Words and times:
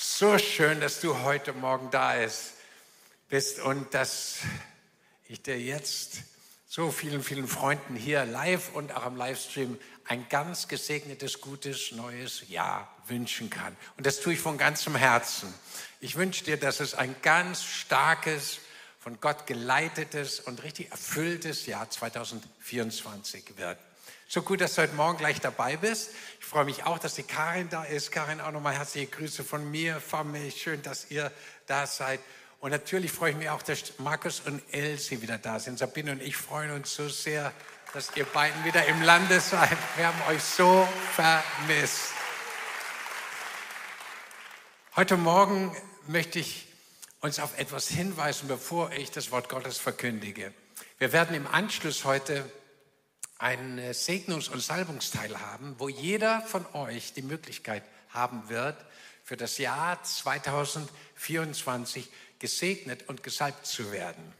So 0.00 0.38
schön, 0.38 0.80
dass 0.80 1.00
du 1.00 1.22
heute 1.22 1.52
Morgen 1.52 1.90
da 1.90 2.14
bist 3.28 3.58
und 3.58 3.92
dass 3.94 4.38
ich 5.24 5.42
dir 5.42 5.58
jetzt 5.58 6.18
so 6.68 6.92
vielen, 6.92 7.20
vielen 7.20 7.48
Freunden 7.48 7.96
hier 7.96 8.24
live 8.24 8.72
und 8.74 8.94
auch 8.94 9.02
am 9.02 9.16
Livestream 9.16 9.76
ein 10.04 10.28
ganz 10.28 10.68
gesegnetes, 10.68 11.40
gutes, 11.40 11.90
neues 11.90 12.48
Jahr 12.48 12.94
wünschen 13.08 13.50
kann. 13.50 13.76
Und 13.96 14.06
das 14.06 14.20
tue 14.20 14.34
ich 14.34 14.38
von 14.38 14.56
ganzem 14.56 14.94
Herzen. 14.94 15.52
Ich 15.98 16.14
wünsche 16.14 16.44
dir, 16.44 16.58
dass 16.58 16.78
es 16.78 16.94
ein 16.94 17.16
ganz 17.22 17.64
starkes, 17.64 18.60
von 19.00 19.20
Gott 19.20 19.48
geleitetes 19.48 20.38
und 20.38 20.62
richtig 20.62 20.92
erfülltes 20.92 21.66
Jahr 21.66 21.90
2024 21.90 23.56
wird. 23.56 23.78
So 24.30 24.42
gut, 24.42 24.60
dass 24.60 24.74
du 24.74 24.82
heute 24.82 24.94
Morgen 24.94 25.16
gleich 25.16 25.40
dabei 25.40 25.78
bist. 25.78 26.10
Ich 26.38 26.44
freue 26.44 26.66
mich 26.66 26.84
auch, 26.84 26.98
dass 26.98 27.14
die 27.14 27.22
Karin 27.22 27.70
da 27.70 27.84
ist. 27.84 28.12
Karin, 28.12 28.42
auch 28.42 28.52
nochmal 28.52 28.74
herzliche 28.74 29.06
Grüße 29.06 29.42
von 29.42 29.70
mir, 29.70 30.02
mir. 30.24 30.50
Schön, 30.50 30.82
dass 30.82 31.10
ihr 31.10 31.32
da 31.66 31.86
seid. 31.86 32.20
Und 32.60 32.72
natürlich 32.72 33.10
freue 33.10 33.30
ich 33.30 33.38
mich 33.38 33.48
auch, 33.48 33.62
dass 33.62 33.98
Markus 33.98 34.40
und 34.40 34.62
Elsie 34.70 35.22
wieder 35.22 35.38
da 35.38 35.58
sind. 35.58 35.78
Sabine 35.78 36.12
und 36.12 36.20
ich 36.20 36.36
freuen 36.36 36.72
uns 36.72 36.94
so 36.94 37.08
sehr, 37.08 37.54
dass 37.94 38.14
ihr 38.16 38.26
beiden 38.26 38.66
wieder 38.66 38.84
im 38.84 39.00
Lande 39.00 39.40
seid. 39.40 39.78
Wir 39.96 40.08
haben 40.08 40.20
euch 40.28 40.42
so 40.42 40.86
vermisst. 41.14 42.10
Heute 44.94 45.16
Morgen 45.16 45.74
möchte 46.06 46.38
ich 46.38 46.66
uns 47.22 47.40
auf 47.40 47.58
etwas 47.58 47.88
hinweisen, 47.88 48.46
bevor 48.46 48.92
ich 48.92 49.10
das 49.10 49.30
Wort 49.30 49.48
Gottes 49.48 49.78
verkündige. 49.78 50.52
Wir 50.98 51.14
werden 51.14 51.34
im 51.34 51.46
Anschluss 51.46 52.04
heute 52.04 52.44
einen 53.38 53.78
äh, 53.78 53.94
Segnungs- 53.94 54.50
und 54.50 54.60
Salbungsteil 54.60 55.40
haben, 55.40 55.76
wo 55.78 55.88
jeder 55.88 56.42
von 56.42 56.66
euch 56.74 57.12
die 57.12 57.22
Möglichkeit 57.22 57.84
haben 58.10 58.48
wird, 58.48 58.76
für 59.24 59.36
das 59.36 59.58
Jahr 59.58 60.02
2024 60.02 62.08
gesegnet 62.38 63.08
und 63.08 63.22
gesalbt 63.22 63.66
zu 63.66 63.92
werden. 63.92 64.34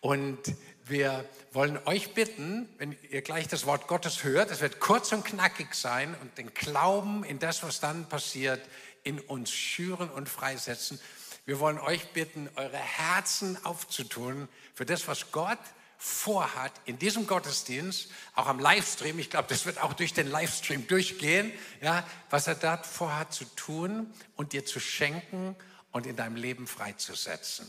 Und 0.00 0.40
wir 0.86 1.24
wollen 1.52 1.78
euch 1.86 2.12
bitten, 2.12 2.68
wenn 2.78 2.96
ihr 3.10 3.22
gleich 3.22 3.48
das 3.48 3.64
Wort 3.64 3.86
Gottes 3.86 4.24
hört, 4.24 4.50
es 4.50 4.60
wird 4.60 4.80
kurz 4.80 5.12
und 5.12 5.24
knackig 5.24 5.74
sein 5.74 6.14
und 6.20 6.36
den 6.36 6.52
Glauben 6.52 7.24
in 7.24 7.38
das, 7.38 7.62
was 7.62 7.80
dann 7.80 8.08
passiert, 8.08 8.60
in 9.02 9.20
uns 9.20 9.50
schüren 9.50 10.10
und 10.10 10.28
freisetzen. 10.28 11.00
Wir 11.46 11.60
wollen 11.60 11.78
euch 11.78 12.08
bitten, 12.08 12.48
eure 12.56 12.76
Herzen 12.76 13.62
aufzutun 13.64 14.48
für 14.74 14.86
das, 14.86 15.08
was 15.08 15.30
Gott 15.30 15.58
vorhat 16.04 16.72
in 16.84 16.98
diesem 16.98 17.26
Gottesdienst, 17.26 18.10
auch 18.34 18.46
am 18.46 18.58
Livestream, 18.58 19.18
ich 19.18 19.30
glaube, 19.30 19.48
das 19.48 19.64
wird 19.64 19.82
auch 19.82 19.94
durch 19.94 20.12
den 20.12 20.30
Livestream 20.30 20.86
durchgehen, 20.86 21.50
ja, 21.80 22.06
was 22.28 22.46
er 22.46 22.56
dort 22.56 22.84
vorhat 22.84 23.32
zu 23.32 23.46
tun 23.56 24.12
und 24.36 24.52
dir 24.52 24.66
zu 24.66 24.80
schenken 24.80 25.56
und 25.92 26.04
in 26.04 26.14
deinem 26.14 26.36
Leben 26.36 26.66
freizusetzen. 26.66 27.66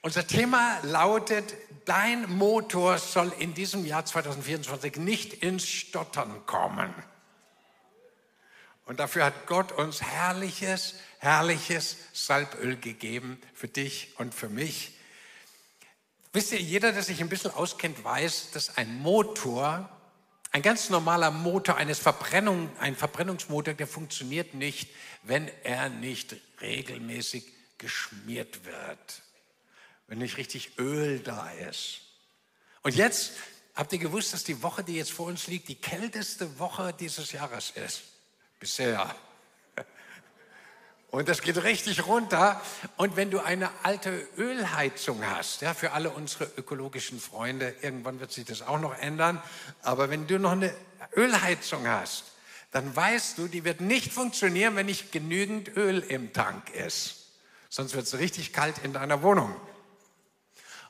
Unser 0.00 0.26
Thema 0.26 0.80
lautet, 0.82 1.54
dein 1.84 2.28
Motor 2.28 2.98
soll 2.98 3.32
in 3.38 3.54
diesem 3.54 3.86
Jahr 3.86 4.04
2024 4.04 4.96
nicht 4.96 5.32
ins 5.32 5.68
Stottern 5.68 6.44
kommen. 6.46 6.92
Und 8.86 8.98
dafür 8.98 9.24
hat 9.24 9.46
Gott 9.46 9.70
uns 9.70 10.02
herrliches, 10.02 10.96
herrliches 11.20 11.96
Salböl 12.12 12.76
gegeben 12.76 13.40
für 13.54 13.68
dich 13.68 14.14
und 14.18 14.34
für 14.34 14.48
mich 14.48 14.94
Wisst 16.32 16.52
ihr, 16.52 16.60
jeder, 16.60 16.92
der 16.92 17.02
sich 17.02 17.20
ein 17.20 17.28
bisschen 17.28 17.50
auskennt, 17.50 18.02
weiß, 18.02 18.52
dass 18.52 18.78
ein 18.78 18.98
Motor, 19.00 19.88
ein 20.50 20.62
ganz 20.62 20.88
normaler 20.88 21.30
Motor 21.30 21.76
eines 21.76 21.98
Verbrennung, 21.98 22.70
ein 22.78 22.96
Verbrennungsmotor, 22.96 23.74
der 23.74 23.86
funktioniert 23.86 24.54
nicht, 24.54 24.88
wenn 25.22 25.48
er 25.62 25.90
nicht 25.90 26.36
regelmäßig 26.62 27.44
geschmiert 27.76 28.64
wird, 28.64 29.22
wenn 30.06 30.18
nicht 30.18 30.38
richtig 30.38 30.78
Öl 30.78 31.20
da 31.20 31.50
ist. 31.50 32.00
Und 32.82 32.94
jetzt 32.94 33.32
habt 33.74 33.92
ihr 33.92 33.98
gewusst, 33.98 34.32
dass 34.32 34.44
die 34.44 34.62
Woche, 34.62 34.82
die 34.82 34.96
jetzt 34.96 35.12
vor 35.12 35.26
uns 35.26 35.48
liegt, 35.48 35.68
die 35.68 35.80
kälteste 35.80 36.58
Woche 36.58 36.94
dieses 36.98 37.32
Jahres 37.32 37.70
ist. 37.70 38.02
Bisher. 38.58 39.14
Und 41.12 41.28
das 41.28 41.42
geht 41.42 41.62
richtig 41.62 42.06
runter. 42.06 42.58
Und 42.96 43.16
wenn 43.16 43.30
du 43.30 43.38
eine 43.40 43.68
alte 43.82 44.26
Ölheizung 44.38 45.22
hast, 45.24 45.60
ja, 45.60 45.74
für 45.74 45.92
alle 45.92 46.08
unsere 46.08 46.50
ökologischen 46.56 47.20
Freunde, 47.20 47.74
irgendwann 47.82 48.18
wird 48.18 48.32
sich 48.32 48.46
das 48.46 48.62
auch 48.62 48.80
noch 48.80 48.96
ändern, 48.98 49.40
aber 49.82 50.08
wenn 50.08 50.26
du 50.26 50.38
noch 50.38 50.52
eine 50.52 50.74
Ölheizung 51.14 51.86
hast, 51.86 52.24
dann 52.70 52.96
weißt 52.96 53.36
du, 53.36 53.46
die 53.46 53.62
wird 53.62 53.82
nicht 53.82 54.10
funktionieren, 54.10 54.74
wenn 54.74 54.86
nicht 54.86 55.12
genügend 55.12 55.76
Öl 55.76 55.98
im 55.98 56.32
Tank 56.32 56.70
ist. 56.70 57.26
Sonst 57.68 57.94
wird 57.94 58.06
es 58.06 58.18
richtig 58.18 58.54
kalt 58.54 58.76
in 58.82 58.94
deiner 58.94 59.22
Wohnung. 59.22 59.54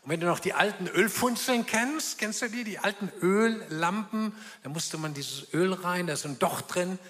Und 0.03 0.11
wenn 0.11 0.21
du 0.21 0.27
noch 0.27 0.39
die 0.39 0.53
alten 0.53 0.87
Ölfunzeln 0.87 1.67
kennst, 1.67 2.19
kennst 2.19 2.43
du 2.43 2.49
die, 2.49 2.63
die 2.63 2.79
alten 2.79 3.11
Öllampen, 3.21 4.33
da 4.63 4.69
musste 4.69 4.99
man 4.99 5.15
dieses 5.15 5.53
Öl 5.53 5.73
rein, 5.73 6.07
da 6.07 6.13
ist 6.13 6.27
ein 6.27 6.39
Docht 6.39 6.73
drin, 6.73 7.01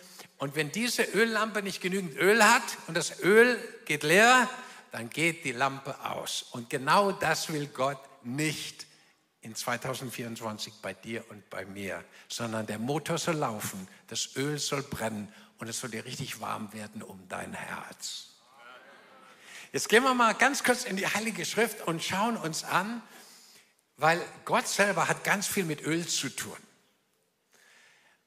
und 0.42 0.56
wenn 0.56 0.72
diese 0.72 1.04
Öllampe 1.04 1.62
nicht 1.62 1.80
genügend 1.80 2.16
Öl 2.16 2.42
hat 2.42 2.64
und 2.88 2.96
das 2.96 3.20
Öl 3.20 3.56
geht 3.84 4.02
leer, 4.02 4.50
dann 4.90 5.08
geht 5.08 5.44
die 5.44 5.52
Lampe 5.52 5.94
aus. 6.04 6.46
Und 6.50 6.68
genau 6.68 7.12
das 7.12 7.52
will 7.52 7.68
Gott 7.68 8.00
nicht 8.24 8.88
in 9.40 9.54
2024 9.54 10.72
bei 10.82 10.94
dir 10.94 11.24
und 11.30 11.48
bei 11.48 11.64
mir, 11.64 12.04
sondern 12.26 12.66
der 12.66 12.80
Motor 12.80 13.18
soll 13.18 13.36
laufen, 13.36 13.86
das 14.08 14.34
Öl 14.34 14.58
soll 14.58 14.82
brennen 14.82 15.32
und 15.58 15.68
es 15.68 15.78
soll 15.78 15.90
dir 15.90 16.04
richtig 16.04 16.40
warm 16.40 16.72
werden 16.72 17.04
um 17.04 17.28
dein 17.28 17.52
Herz. 17.52 18.30
Jetzt 19.72 19.88
gehen 19.88 20.02
wir 20.02 20.12
mal 20.12 20.34
ganz 20.34 20.64
kurz 20.64 20.82
in 20.82 20.96
die 20.96 21.06
Heilige 21.06 21.44
Schrift 21.44 21.86
und 21.86 22.02
schauen 22.02 22.36
uns 22.36 22.64
an, 22.64 23.00
weil 23.96 24.20
Gott 24.44 24.66
selber 24.66 25.06
hat 25.06 25.22
ganz 25.22 25.46
viel 25.46 25.66
mit 25.66 25.82
Öl 25.82 26.04
zu 26.04 26.30
tun. 26.30 26.58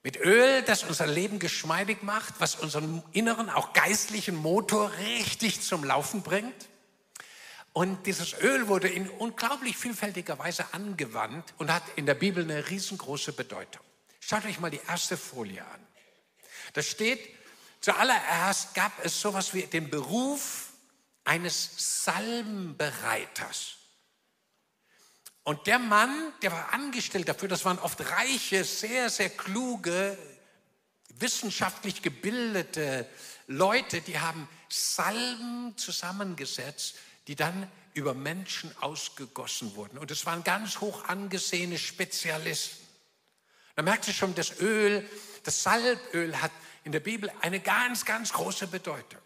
Mit 0.06 0.18
Öl, 0.18 0.62
das 0.62 0.84
unser 0.84 1.08
Leben 1.08 1.40
geschmeidig 1.40 2.04
macht, 2.04 2.36
was 2.38 2.54
unseren 2.54 3.02
inneren, 3.12 3.50
auch 3.50 3.74
geistlichen 3.74 4.36
Motor 4.36 4.92
richtig 5.00 5.62
zum 5.62 5.84
Laufen 5.84 6.22
bringt. 6.22 6.70
Und 7.74 8.06
dieses 8.06 8.40
Öl 8.40 8.68
wurde 8.68 8.88
in 8.88 9.10
unglaublich 9.10 9.76
vielfältiger 9.76 10.38
Weise 10.38 10.64
angewandt 10.74 11.56
und 11.58 11.74
hat 11.74 11.82
in 11.96 12.06
der 12.06 12.14
Bibel 12.14 12.44
eine 12.44 12.70
riesengroße 12.70 13.34
Bedeutung. 13.34 13.82
Schaut 14.20 14.46
euch 14.46 14.60
mal 14.60 14.70
die 14.70 14.82
erste 14.88 15.18
Folie 15.18 15.66
an. 15.66 15.88
Da 16.74 16.84
steht, 16.84 17.28
zuallererst 17.82 18.76
gab 18.76 19.04
es 19.04 19.20
sowas 19.20 19.56
wie 19.56 19.64
den 19.64 19.90
Beruf 19.90 20.68
eines 21.24 22.04
Salbenbereiters. 22.04 23.78
Und 25.46 25.68
der 25.68 25.78
Mann, 25.78 26.34
der 26.42 26.52
war 26.52 26.74
angestellt 26.74 27.30
dafür, 27.30 27.48
das 27.48 27.66
waren 27.66 27.78
oft 27.78 28.02
reiche, 28.10 28.64
sehr, 28.64 29.12
sehr 29.12 29.30
kluge, 29.30 30.18
wissenschaftlich 31.20 32.02
gebildete 32.02 33.08
Leute, 33.46 34.02
die 34.02 34.20
haben 34.20 34.50
Salben 34.70 35.78
zusammengesetzt, 35.78 36.96
die 37.28 37.36
dann 37.36 37.72
über 37.94 38.16
Menschen 38.16 38.76
ausgegossen 38.82 39.76
wurden. 39.76 40.00
Und 40.00 40.10
es 40.10 40.26
waren 40.26 40.44
ganz 40.44 40.82
hoch 40.82 41.06
angesehene 41.06 41.78
Spezialisten. 41.78 42.84
Da 43.76 43.84
merkt 43.84 44.08
ihr 44.08 44.16
schon, 44.16 44.34
das 44.34 44.60
Öl, 44.60 45.08
das 45.44 45.62
Salböl 45.62 46.42
hat 46.42 46.52
in 46.84 46.92
der 46.92 47.02
Bibel 47.02 47.32
eine 47.42 47.60
ganz, 47.60 48.04
ganz 48.04 48.34
große 48.34 48.66
Bedeutung. 48.66 49.22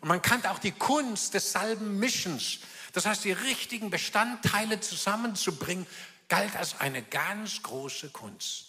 Und 0.00 0.08
man 0.08 0.22
kannte 0.22 0.52
auch 0.52 0.60
die 0.60 0.72
Kunst 0.72 1.34
des 1.34 1.50
Salbenmischens. 1.50 2.60
Das 2.94 3.06
heißt, 3.06 3.24
die 3.24 3.32
richtigen 3.32 3.90
Bestandteile 3.90 4.80
zusammenzubringen, 4.80 5.86
galt 6.28 6.56
als 6.56 6.80
eine 6.80 7.02
ganz 7.02 7.62
große 7.62 8.08
Kunst. 8.10 8.66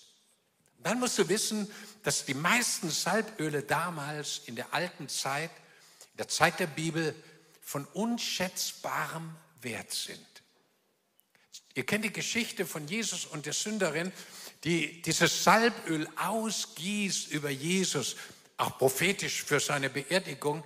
Dann 0.80 1.00
musst 1.00 1.18
du 1.18 1.30
wissen, 1.30 1.72
dass 2.04 2.26
die 2.26 2.34
meisten 2.34 2.90
Salböle 2.90 3.64
damals 3.64 4.42
in 4.46 4.56
der 4.56 4.74
alten 4.74 5.08
Zeit, 5.08 5.52
in 6.12 6.18
der 6.18 6.28
Zeit 6.28 6.60
der 6.60 6.68
Bibel, 6.68 7.16
von 7.62 7.86
unschätzbarem 7.86 9.36
Wert 9.62 9.92
sind. 9.92 10.20
Ihr 11.76 11.86
kennt 11.86 12.06
die 12.06 12.14
Geschichte 12.14 12.66
von 12.66 12.88
Jesus 12.88 13.26
und 13.26 13.46
der 13.46 13.54
Sünderin, 13.54 14.12
die 14.64 15.02
dieses 15.02 15.44
Salböl 15.44 16.08
ausgießt 16.16 17.32
über 17.32 17.50
Jesus, 17.50 18.16
auch 18.58 18.78
prophetisch 18.78 19.44
für 19.44 19.60
seine 19.60 19.90
Beerdigung. 19.90 20.64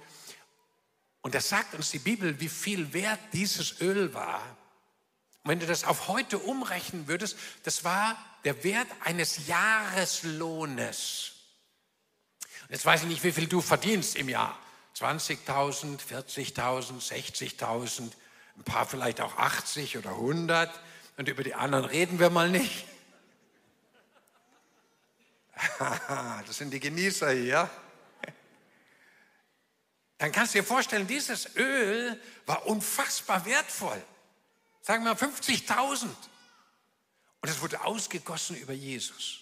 Und 1.21 1.35
das 1.35 1.49
sagt 1.49 1.73
uns 1.73 1.91
die 1.91 1.99
Bibel, 1.99 2.39
wie 2.39 2.49
viel 2.49 2.93
wert 2.93 3.19
dieses 3.33 3.81
Öl 3.81 4.13
war. 4.13 4.41
Und 5.43 5.51
wenn 5.51 5.59
du 5.59 5.67
das 5.67 5.83
auf 5.83 6.07
heute 6.07 6.39
umrechnen 6.39 7.07
würdest, 7.07 7.37
das 7.63 7.83
war 7.83 8.17
der 8.45 8.63
Wert 8.63 8.87
eines 9.03 9.47
Jahreslohnes. 9.47 11.33
Und 12.63 12.71
jetzt 12.71 12.85
weiß 12.85 13.01
ich 13.03 13.07
nicht, 13.07 13.23
wie 13.23 13.31
viel 13.31 13.47
du 13.47 13.61
verdienst 13.61 14.15
im 14.15 14.29
Jahr. 14.29 14.57
20.000, 14.97 15.99
40.000, 15.99 17.01
60.000, 17.01 18.11
ein 18.57 18.63
paar 18.63 18.85
vielleicht 18.85 19.21
auch 19.21 19.37
80 19.37 19.97
oder 19.97 20.11
100. 20.11 20.69
Und 21.17 21.27
über 21.27 21.43
die 21.43 21.55
anderen 21.55 21.85
reden 21.85 22.19
wir 22.19 22.29
mal 22.29 22.49
nicht. 22.49 22.85
das 26.47 26.57
sind 26.57 26.71
die 26.71 26.79
Genießer 26.79 27.31
hier. 27.31 27.69
Dann 30.19 30.33
kannst 30.33 30.53
du 30.53 30.59
dir 30.59 30.65
vorstellen, 30.65 31.07
dieses 31.07 31.55
Öl 31.55 32.21
war 32.45 32.65
unfassbar 32.67 33.45
wertvoll. 33.45 34.01
Sagen 34.81 35.05
wir 35.05 35.13
mal 35.13 35.19
50.000. 35.19 36.05
Und 37.41 37.49
es 37.49 37.61
wurde 37.61 37.85
ausgegossen 37.85 38.57
über 38.57 38.73
Jesus. 38.73 39.39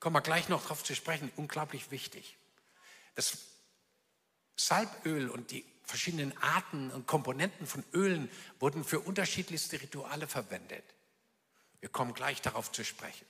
Kommen 0.00 0.16
wir 0.16 0.22
gleich 0.22 0.48
noch 0.48 0.62
darauf 0.62 0.82
zu 0.82 0.94
sprechen, 0.94 1.30
unglaublich 1.36 1.92
wichtig. 1.92 2.36
Das 3.14 3.38
Salböl 4.56 5.30
und 5.30 5.52
die 5.52 5.64
verschiedenen 5.84 6.36
Arten 6.38 6.90
und 6.90 7.06
Komponenten 7.06 7.68
von 7.68 7.84
Ölen 7.92 8.28
wurden 8.58 8.84
für 8.84 8.98
unterschiedlichste 8.98 9.80
Rituale 9.80 10.26
verwendet. 10.26 10.84
Wir 11.78 11.90
kommen 11.90 12.12
gleich 12.12 12.42
darauf 12.42 12.72
zu 12.72 12.84
sprechen. 12.84 13.26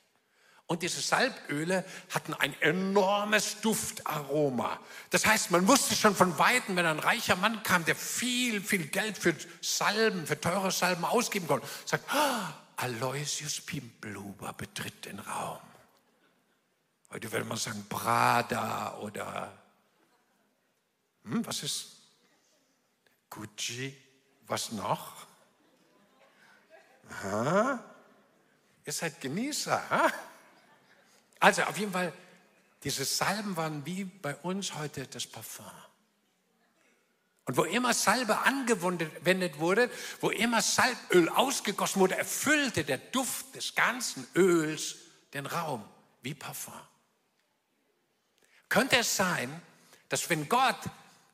Und 0.69 0.83
diese 0.83 1.01
Salböle 1.01 1.85
hatten 2.13 2.35
ein 2.35 2.61
enormes 2.61 3.61
Duftaroma. 3.61 4.81
Das 5.11 5.25
heißt, 5.25 5.53
man 5.53 5.69
wusste 5.69 5.95
schon 5.95 6.17
von 6.17 6.37
Weitem, 6.39 6.75
wenn 6.75 6.87
ein 6.87 6.99
reicher 6.99 7.37
Mann 7.37 7.63
kam, 7.63 7.85
der 7.85 7.95
viel, 7.95 8.61
viel 8.61 8.89
Geld 8.89 9.17
für 9.17 9.35
Salben, 9.61 10.27
für 10.27 10.41
teure 10.41 10.73
Salben 10.73 11.05
ausgeben 11.05 11.47
konnte, 11.47 11.69
sagt, 11.85 12.05
oh, 12.13 12.83
Aloysius 12.83 13.61
Pimbluber 13.61 14.53
betritt 14.55 15.05
den 15.05 15.21
Raum. 15.21 15.61
Heute 17.11 17.31
würde 17.31 17.45
man 17.45 17.59
sagen 17.59 17.87
Prada 17.89 18.97
oder 18.99 19.57
hm, 21.23 21.47
was 21.47 21.62
ist 21.62 21.97
Gucci? 23.31 23.97
Was 24.49 24.73
noch? 24.73 25.27
Aha. 27.11 27.83
Ihr 28.85 28.93
seid 28.93 29.21
Genießer. 29.21 29.91
Ha? 29.91 30.12
Also 31.38 31.62
auf 31.62 31.79
jeden 31.79 31.93
Fall, 31.93 32.12
diese 32.83 33.05
Salben 33.05 33.56
waren 33.56 33.85
wie 33.85 34.05
bei 34.05 34.35
uns 34.37 34.75
heute 34.75 35.06
das 35.06 35.27
Parfum. 35.27 35.67
Und 37.47 37.56
wo 37.56 37.65
immer 37.65 37.94
Salbe 37.94 38.38
angewendet 38.38 39.59
wurde, 39.61 39.88
wo 40.21 40.31
immer 40.31 40.61
Salböl 40.61 41.29
ausgegossen 41.29 42.00
wurde, 42.00 42.17
erfüllte 42.17 42.85
der 42.85 42.99
Duft 42.99 43.55
des 43.55 43.75
ganzen 43.75 44.27
Öls 44.35 44.97
den 45.33 45.47
Raum 45.47 45.85
wie 46.23 46.35
Parfum. 46.35 46.75
Könnte 48.69 48.97
es 48.97 49.15
sein, 49.15 49.62
dass 50.09 50.29
wenn 50.29 50.49
Gott 50.49 50.81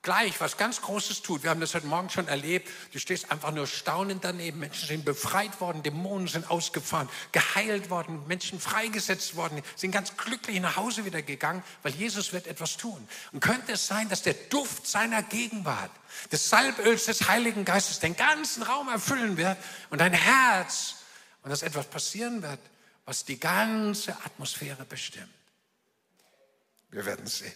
gleich 0.02 0.40
was 0.40 0.56
ganz 0.56 0.82
Großes 0.82 1.22
tut. 1.22 1.44
Wir 1.44 1.50
haben 1.50 1.60
das 1.60 1.74
heute 1.74 1.86
Morgen 1.86 2.10
schon 2.10 2.26
erlebt. 2.28 2.68
Du 2.92 2.98
stehst 2.98 3.30
einfach 3.30 3.52
nur 3.52 3.66
staunend 3.66 4.24
daneben. 4.24 4.58
Menschen 4.58 4.88
sind 4.88 5.04
befreit 5.04 5.60
worden, 5.60 5.82
Dämonen 5.82 6.26
sind 6.26 6.50
ausgefahren, 6.50 7.08
geheilt 7.30 7.88
worden, 7.88 8.26
Menschen 8.26 8.60
freigesetzt 8.60 9.36
worden, 9.36 9.62
sind 9.76 9.92
ganz 9.92 10.16
glücklich 10.16 10.60
nach 10.60 10.76
Hause 10.76 11.04
wieder 11.04 11.22
gegangen, 11.22 11.62
weil 11.82 11.92
Jesus 11.92 12.32
wird 12.32 12.48
etwas 12.48 12.76
tun. 12.76 13.08
Und 13.32 13.40
könnte 13.40 13.72
es 13.72 13.86
sein, 13.86 14.08
dass 14.08 14.22
der 14.22 14.34
Duft 14.34 14.86
seiner 14.86 15.22
Gegenwart, 15.22 15.90
des 16.30 16.48
Salböls 16.50 17.06
des 17.06 17.28
Heiligen 17.28 17.64
Geistes 17.64 18.00
den 18.00 18.16
ganzen 18.16 18.62
Raum 18.62 18.88
erfüllen 18.88 19.36
wird 19.36 19.56
und 19.90 20.00
dein 20.00 20.12
Herz 20.12 20.96
und 21.42 21.50
dass 21.50 21.62
etwas 21.62 21.86
passieren 21.86 22.42
wird, 22.42 22.60
was 23.04 23.24
die 23.24 23.38
ganze 23.38 24.12
Atmosphäre 24.24 24.84
bestimmt. 24.84 25.28
Wir 26.90 27.06
werden 27.06 27.26
sehen. 27.26 27.52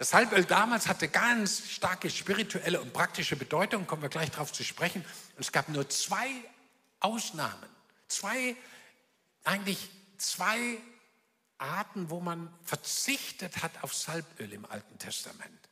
Das 0.00 0.08
Salböl 0.08 0.46
damals 0.46 0.88
hatte 0.88 1.08
ganz 1.08 1.68
starke 1.68 2.08
spirituelle 2.08 2.80
und 2.80 2.94
praktische 2.94 3.36
Bedeutung, 3.36 3.86
kommen 3.86 4.00
wir 4.00 4.08
gleich 4.08 4.30
darauf 4.30 4.50
zu 4.50 4.64
sprechen. 4.64 5.04
Und 5.36 5.40
es 5.40 5.52
gab 5.52 5.68
nur 5.68 5.90
zwei 5.90 6.26
Ausnahmen, 7.00 7.68
zwei, 8.08 8.56
eigentlich 9.44 9.90
zwei 10.16 10.78
Arten, 11.58 12.08
wo 12.08 12.18
man 12.20 12.50
verzichtet 12.64 13.62
hat 13.62 13.72
auf 13.82 13.92
Salböl 13.92 14.50
im 14.54 14.64
Alten 14.64 14.98
Testament. 14.98 15.68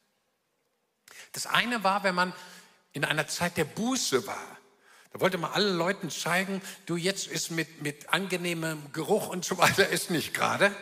Das 1.33 1.47
eine 1.47 1.83
war, 1.83 2.03
wenn 2.03 2.15
man 2.15 2.35
in 2.93 3.07
einer 3.07 3.29
Zeit 3.29 3.57
der 3.57 3.65
Buße 3.65 4.27
war. 4.27 4.59
Da 5.11 5.21
wollte 5.21 5.39
man 5.39 5.53
allen 5.53 5.79
Leuten 5.79 6.11
zeigen, 6.11 6.61
du 6.85 6.97
jetzt 6.97 7.29
ist 7.29 7.51
mit, 7.51 7.81
mit 7.81 8.11
angenehmem 8.11 8.93
Geruch 8.93 9.29
und 9.29 9.47
so 9.47 9.57
weiter 9.57 9.89
ist 9.89 10.11
nicht 10.11 10.35
gerade. 10.35 10.77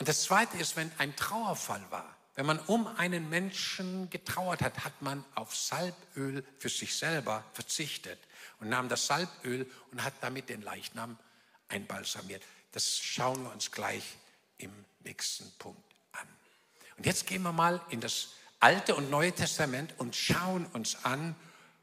Und 0.00 0.08
das 0.08 0.24
zweite 0.24 0.58
ist, 0.58 0.74
wenn 0.74 0.90
ein 0.98 1.14
Trauerfall 1.14 1.84
war. 1.90 2.17
Wenn 2.38 2.46
man 2.46 2.60
um 2.60 2.86
einen 2.86 3.28
Menschen 3.30 4.10
getrauert 4.10 4.62
hat, 4.62 4.84
hat 4.84 5.02
man 5.02 5.24
auf 5.34 5.56
Salböl 5.56 6.44
für 6.56 6.68
sich 6.68 6.94
selber 6.94 7.44
verzichtet 7.52 8.20
und 8.60 8.68
nahm 8.68 8.88
das 8.88 9.08
Salböl 9.08 9.68
und 9.90 10.04
hat 10.04 10.14
damit 10.20 10.48
den 10.48 10.62
Leichnam 10.62 11.18
einbalsamiert. 11.66 12.44
Das 12.70 12.96
schauen 12.96 13.42
wir 13.42 13.50
uns 13.50 13.72
gleich 13.72 14.04
im 14.58 14.70
nächsten 15.00 15.50
Punkt 15.58 15.82
an. 16.12 16.28
Und 16.96 17.06
jetzt 17.06 17.26
gehen 17.26 17.42
wir 17.42 17.50
mal 17.50 17.80
in 17.90 18.00
das 18.00 18.28
Alte 18.60 18.94
und 18.94 19.10
Neue 19.10 19.32
Testament 19.32 19.98
und 19.98 20.14
schauen 20.14 20.64
uns 20.66 21.04
an, 21.04 21.34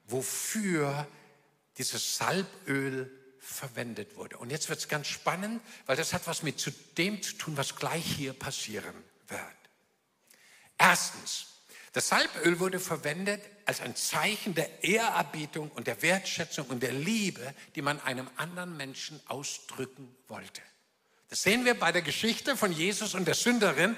wofür 0.08 1.06
dieses 1.78 2.16
Salböl 2.16 3.12
verwendet 3.42 4.16
wurde. 4.16 4.38
Und 4.38 4.51
jetzt 4.51 4.69
wird 4.69 4.80
es 4.80 4.88
ganz 4.88 5.08
spannend, 5.08 5.62
weil 5.86 5.98
das 5.98 6.13
hat 6.13 6.25
was 6.28 6.44
mit 6.44 6.66
dem 6.98 7.22
zu 7.22 7.34
tun, 7.34 7.58
was 7.58 7.75
gleich 7.75 8.06
hier 8.06 8.31
passieren 8.31 8.96
wird. 9.28 9.64
Erstens, 10.77 11.48
das 11.94 12.10
Salböl 12.10 12.60
wurde 12.60 12.80
verwendet 12.80 13.42
als 13.66 13.81
ein 13.81 13.95
Zeichen 13.95 14.54
der 14.54 14.83
Ehrerbietung 14.83 15.72
und 15.72 15.88
der 15.88 16.01
Wertschätzung 16.01 16.68
und 16.68 16.83
der 16.83 16.92
Liebe, 16.92 17.54
die 17.75 17.81
man 17.81 18.01
einem 18.01 18.30
anderen 18.36 18.75
Menschen 18.75 19.19
ausdrücken 19.27 20.13
wollte. 20.27 20.62
Das 21.30 21.42
sehen 21.42 21.66
wir 21.66 21.80
bei 21.80 21.92
der 21.92 22.01
Geschichte 22.01 22.57
von 22.57 22.72
Jesus 22.72 23.13
und 23.13 23.25
der 23.25 23.33
Sünderin, 23.33 23.95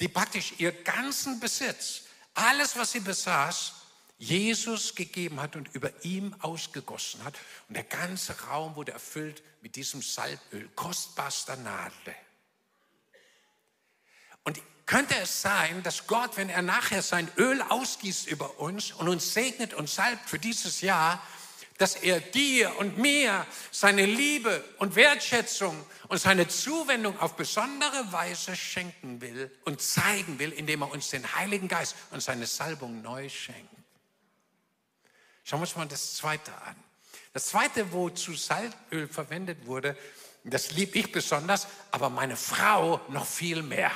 die 0.00 0.08
praktisch 0.08 0.54
ihr 0.58 0.72
ganzen 0.72 1.40
Besitz, 1.40 2.02
alles, 2.34 2.76
was 2.76 2.92
sie 2.92 3.00
besaß, 3.00 3.72
Jesus 4.18 4.94
gegeben 4.94 5.40
hat 5.40 5.56
und 5.56 5.74
über 5.74 5.90
ihm 6.04 6.34
ausgegossen 6.40 7.22
hat. 7.24 7.34
Und 7.68 7.76
der 7.76 7.84
ganze 7.84 8.38
Raum 8.42 8.74
wurde 8.74 8.92
erfüllt 8.92 9.42
mit 9.62 9.76
diesem 9.76 10.02
Salböl, 10.02 10.68
kostbarster 10.74 11.56
Nadel. 11.56 12.14
Könnte 14.86 15.16
es 15.20 15.42
sein, 15.42 15.82
dass 15.82 16.06
Gott, 16.06 16.36
wenn 16.36 16.48
er 16.48 16.62
nachher 16.62 17.02
sein 17.02 17.28
Öl 17.36 17.60
ausgießt 17.60 18.28
über 18.28 18.60
uns 18.60 18.92
und 18.92 19.08
uns 19.08 19.34
segnet 19.34 19.74
und 19.74 19.90
salbt 19.90 20.30
für 20.30 20.38
dieses 20.38 20.80
Jahr, 20.80 21.20
dass 21.76 21.96
er 21.96 22.20
dir 22.20 22.78
und 22.78 22.96
mir 22.96 23.44
seine 23.72 24.06
Liebe 24.06 24.64
und 24.78 24.94
Wertschätzung 24.94 25.84
und 26.08 26.18
seine 26.18 26.46
Zuwendung 26.46 27.18
auf 27.18 27.34
besondere 27.34 28.12
Weise 28.12 28.54
schenken 28.54 29.20
will 29.20 29.50
und 29.64 29.82
zeigen 29.82 30.38
will, 30.38 30.52
indem 30.52 30.82
er 30.82 30.92
uns 30.92 31.10
den 31.10 31.34
Heiligen 31.34 31.66
Geist 31.66 31.96
und 32.12 32.22
seine 32.22 32.46
Salbung 32.46 33.02
neu 33.02 33.28
schenkt. 33.28 33.74
Schauen 35.42 35.60
wir 35.60 35.62
uns 35.64 35.76
mal 35.76 35.86
das 35.86 36.14
Zweite 36.14 36.52
an. 36.62 36.76
Das 37.32 37.46
Zweite, 37.46 37.92
wozu 37.92 38.34
Salböl 38.34 39.08
verwendet 39.08 39.66
wurde, 39.66 39.96
das 40.44 40.70
lieb 40.70 40.94
ich 40.94 41.10
besonders, 41.10 41.66
aber 41.90 42.08
meine 42.08 42.36
Frau 42.36 43.00
noch 43.08 43.26
viel 43.26 43.62
mehr 43.62 43.90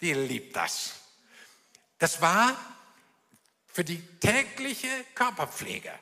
die 0.00 0.12
liebt 0.12 0.56
das. 0.56 0.94
Das 1.98 2.20
war 2.20 2.56
für 3.66 3.84
die 3.84 4.00
tägliche 4.18 4.88
Körperpflege. 5.14 5.92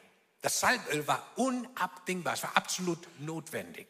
Das 0.40 0.60
Salböl 0.60 1.06
war 1.06 1.26
unabdingbar, 1.36 2.34
es 2.34 2.42
war 2.42 2.56
absolut 2.56 3.00
notwendig. 3.20 3.86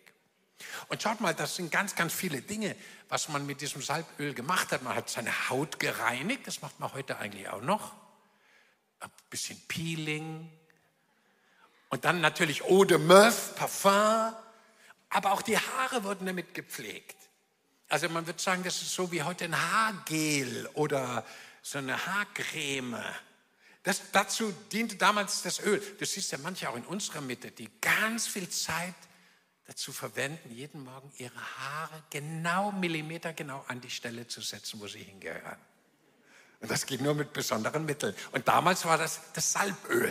Und 0.88 1.02
schaut 1.02 1.20
mal, 1.20 1.34
das 1.34 1.56
sind 1.56 1.70
ganz, 1.70 1.94
ganz 1.94 2.12
viele 2.12 2.40
Dinge, 2.40 2.74
was 3.08 3.28
man 3.28 3.46
mit 3.46 3.60
diesem 3.60 3.82
Salböl 3.82 4.34
gemacht 4.34 4.72
hat. 4.72 4.82
Man 4.82 4.94
hat 4.94 5.08
seine 5.08 5.48
Haut 5.48 5.78
gereinigt, 5.78 6.46
das 6.46 6.62
macht 6.62 6.80
man 6.80 6.92
heute 6.94 7.18
eigentlich 7.18 7.48
auch 7.48 7.60
noch. 7.60 7.94
Ein 9.00 9.10
bisschen 9.30 9.60
Peeling. 9.68 10.50
Und 11.90 12.04
dann 12.04 12.20
natürlich 12.20 12.64
Eau 12.64 12.84
de 12.84 12.98
Meuf, 12.98 13.54
Parfum. 13.54 14.34
Aber 15.10 15.32
auch 15.32 15.42
die 15.42 15.56
Haare 15.56 16.04
wurden 16.04 16.26
damit 16.26 16.54
gepflegt. 16.54 17.17
Also 17.88 18.09
man 18.09 18.26
würde 18.26 18.40
sagen, 18.40 18.62
das 18.62 18.83
ist 18.83 18.95
so 18.95 19.11
wie 19.11 19.23
heute 19.23 19.47
ein 19.47 19.57
Haargel 19.57 20.68
oder 20.75 21.25
so 21.62 21.78
eine 21.78 22.07
Haarcreme. 22.07 23.02
Das, 23.83 24.02
dazu 24.12 24.52
diente 24.71 24.97
damals 24.97 25.42
das 25.42 25.61
Öl. 25.61 25.83
Du 25.99 26.04
siehst 26.04 26.30
ja 26.33 26.38
manche 26.38 26.68
auch 26.68 26.76
in 26.76 26.85
unserer 26.85 27.23
Mitte, 27.23 27.50
die 27.50 27.71
ganz 27.80 28.26
viel 28.26 28.49
Zeit 28.50 28.95
dazu 29.66 29.92
verwenden, 29.92 30.50
jeden 30.50 30.85
Morgen 30.85 31.11
ihre 31.16 31.40
Haare 31.59 32.02
genau 32.11 32.73
Millimeter 32.73 33.33
genau 33.33 33.64
an 33.68 33.80
die 33.80 33.90
Stelle 33.90 34.26
zu 34.26 34.42
setzen, 34.42 34.80
wo 34.80 34.87
sie 34.87 35.02
hingehören. 35.02 35.59
Und 36.61 36.71
das 36.71 36.85
geht 36.85 37.00
nur 37.00 37.14
mit 37.14 37.33
besonderen 37.33 37.87
Mitteln. 37.87 38.14
Und 38.33 38.49
damals 38.49 38.85
war 38.85 38.99
das 38.99 39.21
das 39.33 39.52
Salböl. 39.52 40.11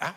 Ja? 0.00 0.14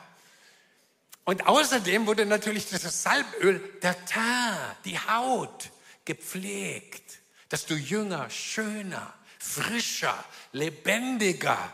Und 1.24 1.48
außerdem 1.48 2.06
wurde 2.06 2.26
natürlich 2.26 2.70
das 2.70 3.02
Salböl 3.02 3.60
der 3.82 4.06
Teint, 4.06 4.78
die 4.86 5.00
Haut, 5.00 5.71
gepflegt, 6.06 7.20
dass 7.50 7.66
du 7.66 7.76
jünger, 7.76 8.30
schöner, 8.30 9.14
frischer, 9.40 10.24
lebendiger 10.52 11.74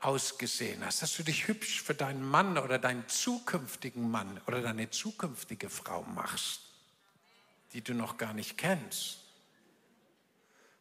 ausgesehen 0.00 0.84
hast, 0.84 1.02
dass 1.02 1.16
du 1.16 1.22
dich 1.22 1.48
hübsch 1.48 1.82
für 1.82 1.94
deinen 1.94 2.22
Mann 2.22 2.58
oder 2.58 2.78
deinen 2.78 3.08
zukünftigen 3.08 4.10
Mann 4.10 4.40
oder 4.46 4.60
deine 4.60 4.90
zukünftige 4.90 5.70
Frau 5.70 6.02
machst, 6.02 6.60
die 7.72 7.80
du 7.80 7.94
noch 7.94 8.18
gar 8.18 8.34
nicht 8.34 8.58
kennst. 8.58 9.20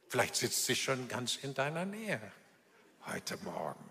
Vielleicht 0.09 0.35
sitzt 0.35 0.65
sie 0.65 0.75
schon 0.75 1.07
ganz 1.07 1.37
in 1.37 1.53
deiner 1.53 1.85
Nähe 1.85 2.21
heute 3.05 3.37
Morgen. 3.37 3.83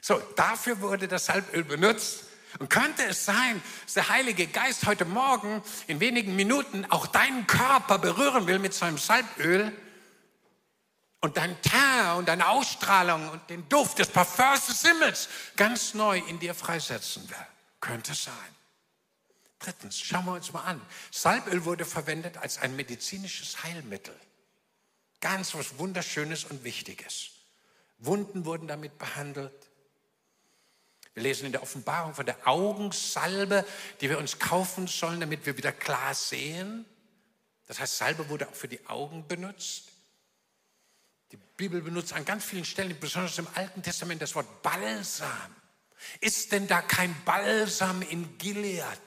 So, 0.00 0.18
dafür 0.34 0.80
wurde 0.80 1.08
das 1.08 1.26
Salböl 1.26 1.64
benutzt. 1.64 2.24
Und 2.58 2.68
könnte 2.68 3.04
es 3.04 3.24
sein, 3.24 3.62
dass 3.84 3.94
der 3.94 4.08
Heilige 4.08 4.46
Geist 4.46 4.86
heute 4.86 5.04
Morgen 5.04 5.62
in 5.86 6.00
wenigen 6.00 6.34
Minuten 6.36 6.84
auch 6.90 7.06
deinen 7.06 7.46
Körper 7.46 7.98
berühren 7.98 8.46
will 8.46 8.58
mit 8.58 8.74
seinem 8.74 8.98
Salböl 8.98 9.72
und 11.20 11.36
dein 11.36 11.60
Teint 11.62 12.18
und 12.18 12.28
deine 12.28 12.48
Ausstrahlung 12.48 13.28
und 13.30 13.48
den 13.50 13.68
Duft 13.68 13.98
des 13.98 14.08
Parfums 14.08 14.66
des 14.66 14.82
Himmels 14.82 15.28
ganz 15.56 15.94
neu 15.94 16.18
in 16.18 16.38
dir 16.38 16.54
freisetzen 16.54 17.28
will? 17.28 17.46
Könnte 17.80 18.14
sein. 18.14 18.34
Drittens, 19.58 20.00
schauen 20.00 20.24
wir 20.24 20.32
uns 20.32 20.52
mal 20.52 20.62
an. 20.62 20.80
Salböl 21.10 21.64
wurde 21.64 21.84
verwendet 21.84 22.38
als 22.38 22.58
ein 22.58 22.76
medizinisches 22.76 23.62
Heilmittel. 23.62 24.18
Ganz 25.20 25.54
was 25.54 25.78
Wunderschönes 25.78 26.44
und 26.44 26.64
Wichtiges. 26.64 27.30
Wunden 27.98 28.46
wurden 28.46 28.66
damit 28.66 28.98
behandelt. 28.98 29.69
Wir 31.14 31.24
lesen 31.24 31.46
in 31.46 31.52
der 31.52 31.62
Offenbarung 31.62 32.14
von 32.14 32.26
der 32.26 32.46
Augensalbe, 32.46 33.66
die 34.00 34.08
wir 34.08 34.18
uns 34.18 34.38
kaufen 34.38 34.86
sollen, 34.86 35.20
damit 35.20 35.44
wir 35.44 35.56
wieder 35.56 35.72
klar 35.72 36.14
sehen. 36.14 36.84
Das 37.66 37.80
heißt, 37.80 37.98
Salbe 37.98 38.28
wurde 38.28 38.48
auch 38.48 38.54
für 38.54 38.68
die 38.68 38.86
Augen 38.86 39.26
benutzt. 39.26 39.88
Die 41.32 41.36
Bibel 41.36 41.80
benutzt 41.80 42.12
an 42.12 42.24
ganz 42.24 42.44
vielen 42.44 42.64
Stellen, 42.64 42.98
besonders 42.98 43.38
im 43.38 43.46
Alten 43.54 43.82
Testament, 43.82 44.22
das 44.22 44.34
Wort 44.34 44.62
Balsam. 44.62 45.54
Ist 46.20 46.52
denn 46.52 46.66
da 46.66 46.82
kein 46.82 47.14
Balsam 47.24 48.02
in 48.02 48.38
Gilead? 48.38 49.00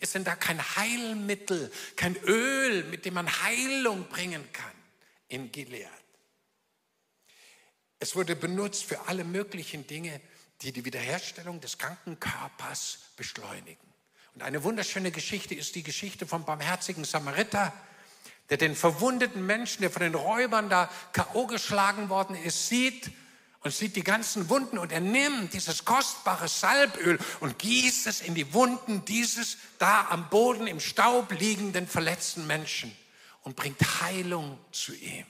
Ist 0.00 0.14
denn 0.14 0.24
da 0.24 0.34
kein 0.34 0.60
Heilmittel, 0.76 1.70
kein 1.94 2.16
Öl, 2.24 2.84
mit 2.84 3.04
dem 3.04 3.14
man 3.14 3.28
Heilung 3.42 4.08
bringen 4.08 4.50
kann 4.52 4.72
in 5.28 5.52
Gilead? 5.52 5.88
Es 7.98 8.16
wurde 8.16 8.34
benutzt 8.34 8.84
für 8.84 9.06
alle 9.08 9.24
möglichen 9.24 9.86
Dinge, 9.86 10.20
die 10.62 10.72
die 10.72 10.84
Wiederherstellung 10.84 11.60
des 11.60 11.78
kranken 11.78 12.20
Körpers 12.20 12.98
beschleunigen. 13.16 13.90
Und 14.34 14.42
eine 14.42 14.62
wunderschöne 14.62 15.10
Geschichte 15.10 15.54
ist 15.54 15.74
die 15.74 15.82
Geschichte 15.82 16.26
vom 16.26 16.44
barmherzigen 16.44 17.04
Samariter, 17.04 17.72
der 18.48 18.58
den 18.58 18.74
verwundeten 18.74 19.44
Menschen, 19.46 19.82
der 19.82 19.90
von 19.90 20.02
den 20.02 20.14
Räubern 20.14 20.68
da 20.68 20.90
K.O. 21.12 21.46
geschlagen 21.46 22.08
worden 22.08 22.36
ist, 22.36 22.68
sieht 22.68 23.10
und 23.60 23.72
sieht 23.72 23.96
die 23.96 24.04
ganzen 24.04 24.48
Wunden 24.48 24.78
und 24.78 24.92
er 24.92 25.00
nimmt 25.00 25.52
dieses 25.52 25.84
kostbare 25.84 26.48
Salböl 26.48 27.18
und 27.40 27.58
gießt 27.58 28.06
es 28.06 28.20
in 28.20 28.34
die 28.34 28.52
Wunden 28.52 29.04
dieses 29.04 29.58
da 29.78 30.08
am 30.10 30.28
Boden 30.30 30.66
im 30.66 30.80
Staub 30.80 31.32
liegenden 31.32 31.86
verletzten 31.86 32.46
Menschen 32.46 32.96
und 33.42 33.56
bringt 33.56 33.80
Heilung 34.00 34.58
zu 34.72 34.94
ihm. 34.94 35.26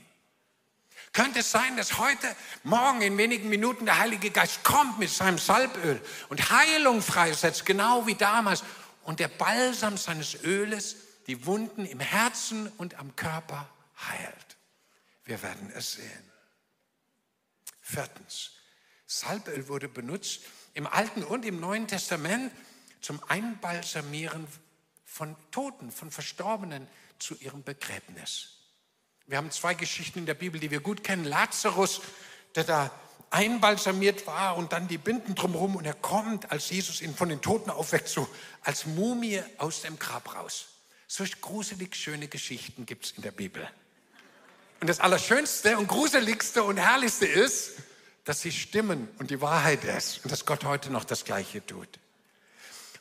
Könnte 1.12 1.40
es 1.40 1.50
sein, 1.50 1.76
dass 1.76 1.99
heute, 1.99 2.37
morgen, 2.62 3.02
in 3.02 3.19
wenigen 3.19 3.49
Minuten 3.49 3.85
der 3.85 3.99
Heilige 3.99 4.31
Geist 4.31 4.62
kommt 4.62 4.99
mit 4.99 5.11
seinem 5.11 5.38
Salböl 5.38 6.00
und 6.29 6.50
Heilung 6.50 7.02
freisetzt, 7.02 7.67
genau 7.67 8.07
wie 8.07 8.14
damals, 8.14 8.62
und 9.02 9.19
der 9.19 9.29
Balsam 9.29 9.97
seines 9.97 10.43
Öles 10.45 10.97
die 11.26 11.47
Wunden 11.47 11.85
im 11.85 11.99
Herzen 11.99 12.69
und 12.76 12.95
am 12.95 13.17
Körper 13.17 13.69
heilt? 14.09 14.57
Wir 15.25 15.43
werden 15.43 15.73
es 15.75 15.95
sehen. 15.95 16.31
Viertens, 17.81 18.52
Salböl 19.07 19.67
wurde 19.67 19.88
benutzt 19.88 20.43
im 20.75 20.87
Alten 20.87 21.25
und 21.25 21.45
im 21.45 21.59
Neuen 21.59 21.88
Testament 21.88 22.52
zum 23.00 23.21
Einbalsamieren 23.29 24.47
von 25.05 25.35
Toten, 25.50 25.90
von 25.90 26.12
Verstorbenen 26.12 26.87
zu 27.19 27.35
ihrem 27.37 27.64
Begräbnis. 27.64 28.60
Wir 29.30 29.37
haben 29.37 29.52
zwei 29.52 29.75
Geschichten 29.75 30.18
in 30.18 30.26
der 30.26 30.34
Bibel, 30.34 30.58
die 30.58 30.72
wir 30.72 30.80
gut 30.80 31.04
kennen. 31.04 31.25
Lazarus, 31.25 32.00
der 32.56 32.64
da 32.64 32.90
einbalsamiert 33.30 34.26
war 34.26 34.56
und 34.56 34.72
dann 34.72 34.88
die 34.88 34.99
Binden 34.99 35.37
drumherum 35.37 35.76
und 35.76 35.84
er 35.84 35.94
kommt, 35.94 36.50
als 36.50 36.68
Jesus 36.70 37.00
ihn 37.00 37.14
von 37.14 37.28
den 37.28 37.40
Toten 37.40 37.70
aufweckt, 37.70 38.08
so 38.08 38.28
als 38.62 38.87
Mumie 38.87 39.40
aus 39.58 39.82
dem 39.82 40.00
Grab 40.00 40.34
raus. 40.34 40.66
Solch 41.06 41.40
gruselig 41.40 41.94
schöne 41.94 42.26
Geschichten 42.26 42.87
gibt 42.87 43.04
es 43.04 43.12
in 43.12 43.22
der 43.22 43.30
Bibel. 43.30 43.70
Und 44.80 44.90
das 44.90 44.99
Allerschönste 44.99 45.78
und 45.78 45.87
Gruseligste 45.87 46.64
und 46.64 46.78
Herrlichste 46.78 47.26
ist, 47.26 47.75
dass 48.25 48.40
sie 48.40 48.50
stimmen 48.50 49.06
und 49.20 49.30
die 49.30 49.40
Wahrheit 49.40 49.84
ist 49.84 50.25
und 50.25 50.32
dass 50.32 50.44
Gott 50.44 50.64
heute 50.64 50.90
noch 50.90 51.04
das 51.04 51.25
Gleiche 51.25 51.64
tut. 51.64 52.00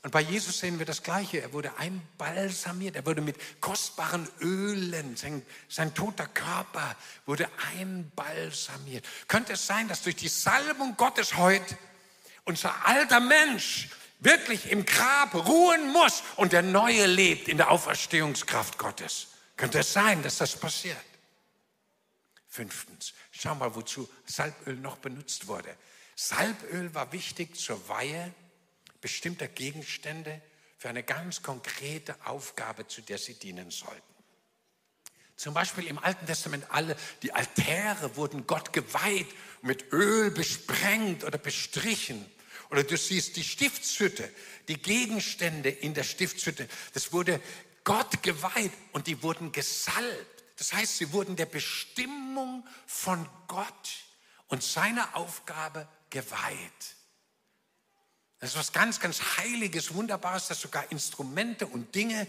Und 0.01 0.12
bei 0.12 0.22
Jesus 0.22 0.60
sehen 0.60 0.79
wir 0.79 0.86
das 0.86 1.03
Gleiche. 1.03 1.41
Er 1.41 1.51
wurde 1.51 1.77
einbalsamiert, 1.77 2.96
er 2.96 3.06
wurde 3.06 3.22
mit 3.22 3.36
kostbaren 3.60 4.29
Ölen, 4.39 5.18
sein, 5.18 5.46
sein 5.68 5.94
toter 5.94 6.27
Körper 6.27 6.96
wurde 7.25 7.50
einbalsamiert. 7.75 9.06
Könnte 9.27 9.53
es 9.53 9.68
sein, 9.68 9.89
dass 9.89 10.03
durch 10.03 10.15
die 10.15 10.29
Salbung 10.29 10.96
Gottes 10.96 11.36
heute 11.36 11.77
unser 12.46 12.86
alter 12.88 13.20
Mensch 13.20 13.89
wirklich 14.20 14.72
im 14.72 14.86
Grab 14.86 15.36
ruhen 15.36 15.91
muss 15.91 16.24
und 16.38 16.53
der 16.53 16.62
Neue 16.62 17.06
lebt 17.06 17.50
in 17.50 17.58
der 17.58 17.70
Auferstehungskraft 17.70 18.77
Gottes? 18.77 19.27
Könnte 19.58 19.79
es 19.79 19.91
sein, 19.91 20.24
dass 20.24 20.38
das 20.38 20.56
passiert? 20.56 20.98
Fünftens, 22.48 23.13
schau 23.32 23.53
mal, 23.56 23.75
wozu 23.75 24.10
Salböl 24.25 24.75
noch 24.75 24.98
benutzt 24.98 25.48
wurde. 25.48 25.75
Salböl 26.15 26.94
war 26.96 27.12
wichtig 27.12 27.58
zur 27.58 27.88
Weihe 27.89 28.34
bestimmter 29.01 29.48
Gegenstände 29.48 30.41
für 30.77 30.89
eine 30.89 31.03
ganz 31.03 31.41
konkrete 31.41 32.15
Aufgabe, 32.25 32.88
zu 32.88 33.01
der 33.01 33.18
sie 33.18 33.34
dienen 33.34 33.72
sollten. 33.72 34.01
Zum 35.36 35.53
Beispiel 35.53 35.88
im 35.88 36.00
Alten 36.00 36.25
Testament 36.25 36.65
alle, 36.70 36.98
die 37.24 37.32
Altäre 37.32 38.18
wurden 38.18 38.46
Gott 38.46 38.74
geweiht, 38.74 39.27
mit 39.62 39.94
Öl 39.94 40.32
besprengt 40.32 41.24
oder 41.24 41.38
bestrichen. 41.38 42.25
Oder 42.70 42.84
du 42.84 42.98
siehst 42.98 43.38
die 43.38 43.44
Stiftshütte, 43.44 44.29
die 44.68 44.82
Gegenstände 44.82 45.70
in 45.70 45.94
der 45.94 46.03
Stiftshütte, 46.03 46.68
das 46.94 47.13
wurde 47.13 47.41
Gott 47.84 48.22
geweiht 48.22 48.74
und 48.91 49.08
die 49.08 49.24
wurden 49.24 49.51
gesalbt. 49.51 50.44
Das 50.58 50.74
heißt, 50.74 50.98
sie 50.98 51.13
wurden 51.13 51.38
der 51.38 51.46
Bestimmung 51.46 52.68
von 52.86 53.27
Gott 53.48 53.89
und 54.50 54.62
seiner 54.62 55.15
Aufgabe 55.15 55.88
geweiht. 56.10 56.98
Das 58.39 58.51
ist 58.51 58.58
was 58.58 58.72
ganz, 58.72 59.00
ganz 59.00 59.38
Heiliges, 59.38 59.93
Wunderbares, 59.93 60.48
dass 60.48 60.62
sogar 60.62 60.89
Instrumente 60.91 61.67
und 61.67 61.93
Dinge 61.93 62.25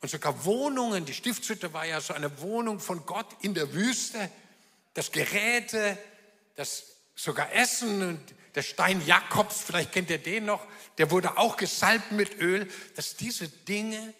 und 0.00 0.08
sogar 0.08 0.44
Wohnungen, 0.44 1.04
die 1.04 1.14
Stiftshütte 1.14 1.72
war 1.72 1.84
ja 1.84 2.00
so 2.00 2.14
eine 2.14 2.40
Wohnung 2.40 2.80
von 2.80 3.04
Gott 3.06 3.26
in 3.40 3.54
der 3.54 3.72
Wüste, 3.72 4.30
das 4.94 5.10
Geräte, 5.10 5.98
das 6.54 6.84
sogar 7.14 7.52
Essen 7.52 8.02
und 8.02 8.34
der 8.54 8.62
Stein 8.62 9.04
Jakobs, 9.06 9.62
vielleicht 9.62 9.92
kennt 9.92 10.10
ihr 10.10 10.18
den 10.18 10.44
noch, 10.44 10.66
der 10.98 11.10
wurde 11.10 11.38
auch 11.38 11.56
gesalbt 11.56 12.12
mit 12.12 12.38
Öl, 12.38 12.70
dass 12.94 13.16
diese 13.16 13.48
Dinge 13.48 14.14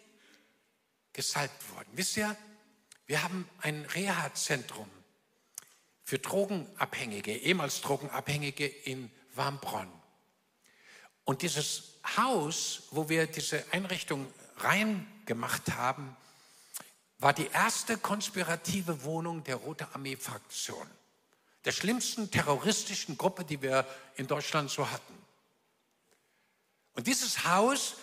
gesalbt 1.13 1.71
wurden. 1.71 1.91
Wisst 1.93 2.17
ihr, 2.17 2.35
wir 3.07 3.23
haben 3.23 3.49
ein 3.61 3.85
Reha-Zentrum 3.85 4.89
für 6.03 6.19
Drogenabhängige, 6.19 7.37
ehemals 7.37 7.81
Drogenabhängige 7.83 8.67
in 8.67 9.11
Warmbronn. 9.35 10.02
Und 11.25 11.43
dieses 11.43 11.95
Haus, 12.17 12.85
wo 12.91 13.09
wir 13.09 13.27
diese 13.27 13.65
Einrichtung 13.73 14.27
reingemacht 14.59 15.73
haben, 15.77 16.17
war 17.19 17.33
die 17.33 17.47
erste 17.47 17.97
konspirative 17.99 19.05
Wohnung 19.05 19.45
der 19.45 19.57
Rote 19.57 19.87
Armee-Fraktion, 19.95 20.87
der 21.65 21.73
schlimmsten 21.73 22.31
terroristischen 22.31 23.17
Gruppe, 23.17 23.45
die 23.45 23.63
wir 23.63 23.87
in 24.17 24.27
Deutschland 24.27 24.71
so 24.71 24.91
hatten. 24.91 25.15
Und 26.95 27.07
dieses 27.07 27.45
Haus, 27.45 27.95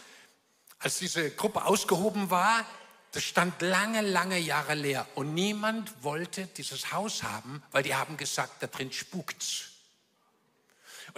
als 0.80 1.00
diese 1.00 1.32
Gruppe 1.32 1.66
ausgehoben 1.66 2.30
war, 2.30 2.66
das 3.12 3.24
stand 3.24 3.62
lange, 3.62 4.02
lange 4.02 4.38
Jahre 4.38 4.76
leer 4.76 5.06
und 5.16 5.34
niemand 5.34 6.04
wollte 6.04 6.46
dieses 6.46 6.94
Haus 6.94 7.24
haben, 7.24 7.64
weil 7.72 7.84
die 7.84 7.96
haben 7.96 8.18
gesagt, 8.18 8.62
da 8.62 8.68
drin 8.68 8.92
spukt's. 8.92 9.69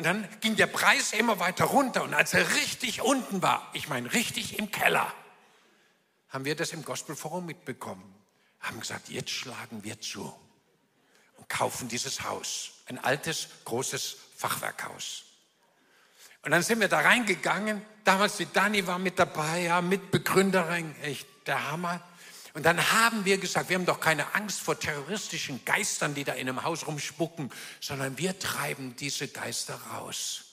Und 0.01 0.05
dann 0.05 0.27
ging 0.39 0.55
der 0.55 0.65
Preis 0.65 1.13
immer 1.13 1.37
weiter 1.37 1.65
runter 1.65 2.01
und 2.01 2.15
als 2.15 2.33
er 2.33 2.55
richtig 2.55 3.03
unten 3.03 3.43
war, 3.43 3.69
ich 3.73 3.87
meine 3.87 4.11
richtig 4.13 4.57
im 4.57 4.71
Keller, 4.71 5.13
haben 6.29 6.43
wir 6.43 6.55
das 6.55 6.73
im 6.73 6.83
Gospelforum 6.83 7.45
mitbekommen. 7.45 8.15
Haben 8.61 8.79
gesagt, 8.79 9.09
jetzt 9.09 9.29
schlagen 9.29 9.83
wir 9.83 10.01
zu 10.01 10.33
und 11.37 11.47
kaufen 11.49 11.87
dieses 11.87 12.23
Haus. 12.23 12.71
Ein 12.87 12.97
altes, 12.97 13.47
großes 13.65 14.17
Fachwerkhaus. 14.37 15.25
Und 16.41 16.49
dann 16.49 16.63
sind 16.63 16.79
wir 16.79 16.87
da 16.87 17.01
reingegangen. 17.01 17.85
Damals 18.03 18.37
die 18.37 18.51
Dani 18.51 18.87
war 18.87 18.97
mit 18.97 19.19
dabei, 19.19 19.65
ja, 19.65 19.81
Mitbegründerin, 19.81 20.95
echt 21.03 21.27
der 21.45 21.69
Hammer. 21.69 22.01
Und 22.53 22.65
dann 22.65 22.91
haben 22.91 23.23
wir 23.23 23.37
gesagt, 23.37 23.69
wir 23.69 23.77
haben 23.77 23.85
doch 23.85 23.99
keine 23.99 24.35
Angst 24.35 24.59
vor 24.59 24.77
terroristischen 24.77 25.63
Geistern, 25.63 26.13
die 26.13 26.23
da 26.23 26.33
in 26.33 26.49
einem 26.49 26.63
Haus 26.63 26.85
rumspucken, 26.85 27.51
sondern 27.79 28.17
wir 28.17 28.37
treiben 28.39 28.95
diese 28.97 29.27
Geister 29.27 29.75
raus. 29.93 30.43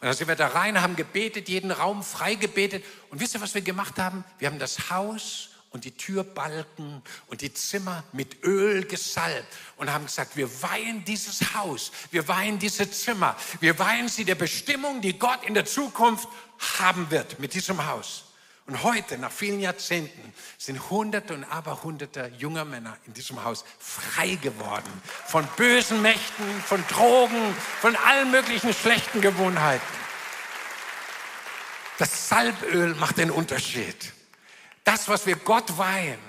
Und 0.00 0.06
dann 0.06 0.14
sind 0.14 0.28
wir 0.28 0.36
da 0.36 0.48
rein, 0.48 0.80
haben 0.80 0.94
gebetet, 0.94 1.48
jeden 1.48 1.70
Raum 1.70 2.02
frei 2.02 2.34
gebetet. 2.34 2.84
Und 3.10 3.20
wisst 3.20 3.34
ihr, 3.34 3.40
was 3.40 3.54
wir 3.54 3.62
gemacht 3.62 3.98
haben? 3.98 4.24
Wir 4.38 4.48
haben 4.48 4.58
das 4.58 4.90
Haus 4.90 5.50
und 5.70 5.84
die 5.84 5.90
Türbalken 5.92 7.02
und 7.26 7.40
die 7.40 7.52
Zimmer 7.52 8.04
mit 8.12 8.44
Öl 8.44 8.84
gesalbt 8.84 9.48
und 9.76 9.92
haben 9.92 10.06
gesagt, 10.06 10.36
wir 10.36 10.62
weihen 10.62 11.04
dieses 11.04 11.54
Haus, 11.54 11.92
wir 12.10 12.26
weihen 12.28 12.58
diese 12.58 12.90
Zimmer, 12.90 13.36
wir 13.60 13.78
weihen 13.78 14.08
sie 14.08 14.24
der 14.24 14.34
Bestimmung, 14.34 15.00
die 15.00 15.18
Gott 15.18 15.44
in 15.44 15.54
der 15.54 15.66
Zukunft 15.66 16.28
haben 16.78 17.10
wird 17.10 17.38
mit 17.38 17.54
diesem 17.54 17.86
Haus. 17.86 18.24
Und 18.68 18.82
heute, 18.82 19.16
nach 19.16 19.32
vielen 19.32 19.60
Jahrzehnten, 19.60 20.34
sind 20.58 20.90
Hunderte 20.90 21.32
und 21.32 21.44
Aberhunderte 21.44 22.30
junger 22.36 22.66
Männer 22.66 22.98
in 23.06 23.14
diesem 23.14 23.42
Haus 23.42 23.64
frei 23.78 24.34
geworden 24.34 24.92
von 25.24 25.46
bösen 25.56 26.02
Mächten, 26.02 26.44
von 26.66 26.86
Drogen, 26.88 27.54
von 27.80 27.96
allen 27.96 28.30
möglichen 28.30 28.74
schlechten 28.74 29.22
Gewohnheiten. 29.22 29.82
Das 31.96 32.28
Salböl 32.28 32.94
macht 32.96 33.16
den 33.16 33.30
Unterschied. 33.30 34.12
Das, 34.84 35.08
was 35.08 35.24
wir 35.24 35.36
Gott 35.36 35.78
weihen, 35.78 36.20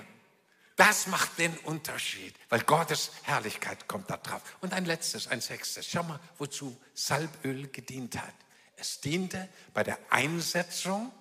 das 0.76 1.08
macht 1.08 1.38
den 1.38 1.54
Unterschied, 1.58 2.34
weil 2.48 2.60
Gottes 2.60 3.10
Herrlichkeit 3.24 3.86
kommt 3.86 4.08
da 4.08 4.16
drauf. 4.16 4.40
Und 4.62 4.72
ein 4.72 4.86
letztes, 4.86 5.28
ein 5.28 5.42
sechstes. 5.42 5.86
Schau 5.86 6.04
mal, 6.04 6.18
wozu 6.38 6.74
Salböl 6.94 7.68
gedient 7.68 8.16
hat. 8.16 8.32
Es 8.76 8.98
diente 9.02 9.46
bei 9.74 9.84
der 9.84 9.98
Einsetzung 10.08 11.12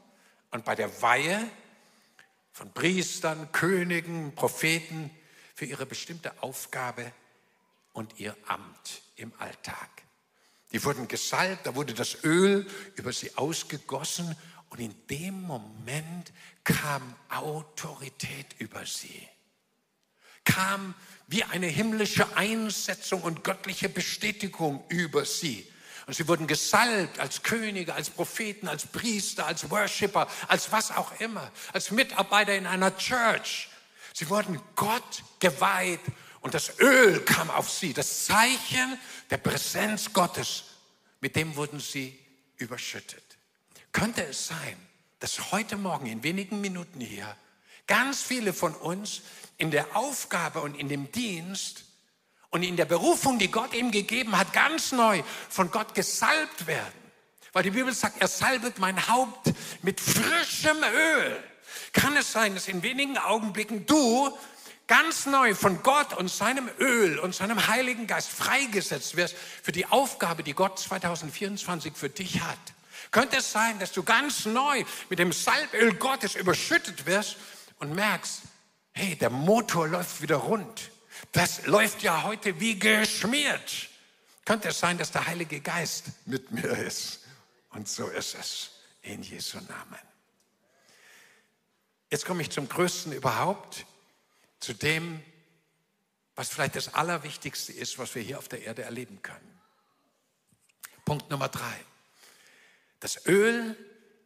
und 0.52 0.66
bei 0.66 0.76
der 0.76 1.02
Weihe 1.02 1.50
von 2.52 2.74
Priestern, 2.74 3.52
Königen, 3.52 4.36
Propheten 4.36 5.12
für 5.56 5.66
ihre 5.66 5.86
bestimmte 5.86 6.42
Aufgabe 6.42 7.12
und 7.94 8.20
ihr 8.20 8.36
Amt 8.48 9.02
im 9.16 9.32
Alltag. 9.40 9.90
Die 10.72 10.84
wurden 10.84 11.08
gesalbt, 11.08 11.66
da 11.66 11.76
wurde 11.76 11.94
das 11.94 12.24
Öl 12.24 12.68
über 12.96 13.12
sie 13.12 13.36
ausgegossen 13.38 14.36
und 14.70 14.80
in 14.80 14.96
dem 15.08 15.42
Moment 15.42 16.32
kam 16.64 17.16
Autorität 17.30 18.56
über 18.60 18.86
sie. 18.86 19.28
Kam 20.44 20.94
wie 21.28 21.44
eine 21.44 21.68
himmlische 21.68 22.36
Einsetzung 22.36 23.22
und 23.22 23.44
göttliche 23.44 23.90
Bestätigung 23.90 24.84
über 24.90 25.26
sie. 25.26 25.68
Und 26.10 26.16
sie 26.16 26.28
wurden 26.28 26.48
gesalbt 26.48 27.20
als 27.20 27.44
Könige, 27.44 27.94
als 27.94 28.10
Propheten, 28.10 28.68
als 28.68 28.88
Priester, 28.88 29.46
als 29.46 29.70
Worshipper, 29.70 30.28
als 30.48 30.72
was 30.72 30.90
auch 30.90 31.12
immer, 31.20 31.52
als 31.72 31.92
Mitarbeiter 31.92 32.56
in 32.56 32.66
einer 32.66 32.98
Church. 32.98 33.70
Sie 34.16 34.28
wurden 34.28 34.60
Gott 34.76 35.24
geweiht 35.40 36.00
und 36.42 36.56
das 36.56 36.80
Öl 36.80 37.20
kam 37.26 37.52
auf 37.52 37.70
sie, 37.70 37.94
das 37.94 38.26
Zeichen 38.26 38.98
der 39.30 39.38
Präsenz 39.38 40.12
Gottes. 40.12 40.64
Mit 41.22 41.36
dem 41.36 41.56
wurden 41.56 41.80
sie 41.80 42.18
überschüttet. 42.58 43.38
Könnte 43.92 44.26
es 44.26 44.48
sein, 44.48 44.78
dass 45.20 45.52
heute 45.52 45.78
Morgen 45.78 46.08
in 46.08 46.24
wenigen 46.24 46.60
Minuten 46.60 47.02
hier 47.02 47.38
ganz 47.86 48.24
viele 48.24 48.54
von 48.54 48.74
uns 48.74 49.22
in 49.60 49.70
der 49.70 49.96
Aufgabe 49.96 50.62
und 50.62 50.74
in 50.74 50.90
dem 50.90 51.12
Dienst 51.12 51.84
und 52.52 52.64
in 52.64 52.78
der 52.78 52.86
Berufung, 52.86 53.38
die 53.40 53.52
Gott 53.52 53.74
ihm 53.74 53.92
gegeben 53.92 54.38
hat, 54.38 54.54
ganz 54.54 54.92
neu 54.92 55.22
von 55.50 55.70
Gott 55.72 55.94
gesalbt 55.94 56.68
werden. 56.68 56.94
Weil 57.54 57.64
die 57.64 57.72
Bibel 57.72 57.94
sagt, 57.94 58.22
er 58.22 58.28
salbet 58.28 58.80
mein 58.80 59.08
Haupt 59.08 59.54
mit 59.82 60.00
frischem 60.00 60.78
Öl. 60.78 61.44
Kann 61.94 62.16
es 62.16 62.32
sein, 62.32 62.54
dass 62.54 62.68
in 62.68 62.84
wenigen 62.84 63.18
Augenblicken 63.18 63.86
du 63.86 64.36
ganz 64.88 65.26
neu 65.26 65.54
von 65.54 65.82
Gott 65.84 66.18
und 66.18 66.30
seinem 66.30 66.70
Öl 66.80 67.20
und 67.20 67.34
seinem 67.36 67.68
Heiligen 67.68 68.08
Geist 68.08 68.30
freigesetzt 68.30 69.16
wirst 69.16 69.36
für 69.64 69.72
die 69.72 69.86
Aufgabe, 69.88 70.44
die 70.44 70.54
Gott 70.54 70.80
2024 70.80 71.94
für 71.96 72.10
dich 72.10 72.42
hat? 72.42 72.58
Könnte 73.12 73.38
es 73.38 73.52
sein, 73.52 73.80
dass 73.80 73.92
du 73.92 74.04
ganz 74.04 74.46
neu 74.46 74.84
mit 75.10 75.18
dem 75.18 75.32
Salböl 75.32 75.94
Gottes 75.96 76.36
überschüttet 76.36 77.06
wirst 77.08 77.38
und 77.80 77.96
merkst, 77.96 78.42
hey, 78.92 79.16
der 79.16 79.32
Motor 79.32 79.88
läuft 79.88 80.22
wieder 80.22 80.38
rund. 80.38 80.92
Das 81.32 81.66
läuft 81.66 82.02
ja 82.04 82.24
heute 82.24 82.60
wie 82.60 82.78
geschmiert. 82.80 83.90
Könnte 84.46 84.70
es 84.70 84.80
sein, 84.80 84.98
dass 84.98 85.12
der 85.12 85.28
Heilige 85.28 85.60
Geist 85.60 86.06
mit 86.26 86.52
mir 86.52 86.70
ist? 86.70 87.20
Und 87.72 87.88
so 87.88 88.08
ist 88.08 88.36
es 88.36 88.72
in 89.04 89.22
Jesu 89.22 89.60
Namen. 89.60 90.00
Jetzt 92.10 92.26
komme 92.26 92.42
ich 92.42 92.50
zum 92.50 92.68
Größten 92.68 93.12
überhaupt, 93.12 93.86
zu 94.60 94.74
dem, 94.74 95.24
was 96.36 96.50
vielleicht 96.50 96.76
das 96.76 96.94
Allerwichtigste 96.94 97.72
ist, 97.74 98.00
was 98.00 98.16
wir 98.16 98.22
hier 98.22 98.40
auf 98.40 98.48
der 98.48 98.64
Erde 98.64 98.82
erleben 98.82 99.22
können. 99.22 99.60
Punkt 101.06 101.30
Nummer 101.30 101.50
drei. 101.50 101.86
Das 103.00 103.26
Öl 103.28 103.78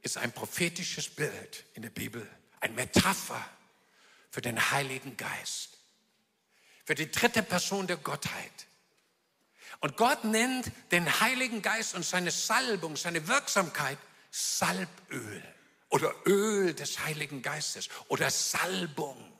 ist 0.01 0.17
ein 0.17 0.31
prophetisches 0.31 1.09
Bild 1.09 1.65
in 1.73 1.81
der 1.81 1.89
Bibel, 1.89 2.27
ein 2.59 2.75
Metapher 2.75 3.43
für 4.31 4.41
den 4.41 4.71
Heiligen 4.71 5.17
Geist 5.17 5.72
für 6.85 6.95
die 6.95 7.11
dritte 7.11 7.43
Person 7.43 7.87
der 7.87 7.97
Gottheit. 7.97 8.67
Und 9.79 9.97
Gott 9.97 10.23
nennt 10.23 10.71
den 10.91 11.19
Heiligen 11.19 11.61
Geist 11.61 11.95
und 11.95 12.05
seine 12.05 12.31
Salbung, 12.31 12.95
seine 12.95 13.27
Wirksamkeit 13.27 13.97
Salböl 14.31 15.43
oder 15.89 16.13
Öl 16.25 16.73
des 16.73 16.99
Heiligen 17.05 17.41
Geistes 17.41 17.89
oder 18.07 18.29
Salbung. 18.31 19.31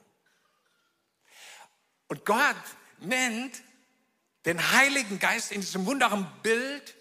Und 2.08 2.24
Gott 2.24 2.54
nennt 3.00 3.60
den 4.44 4.72
Heiligen 4.72 5.18
Geist 5.18 5.50
in 5.50 5.62
diesem 5.62 5.86
wunderbaren 5.86 6.30
Bild 6.42 6.94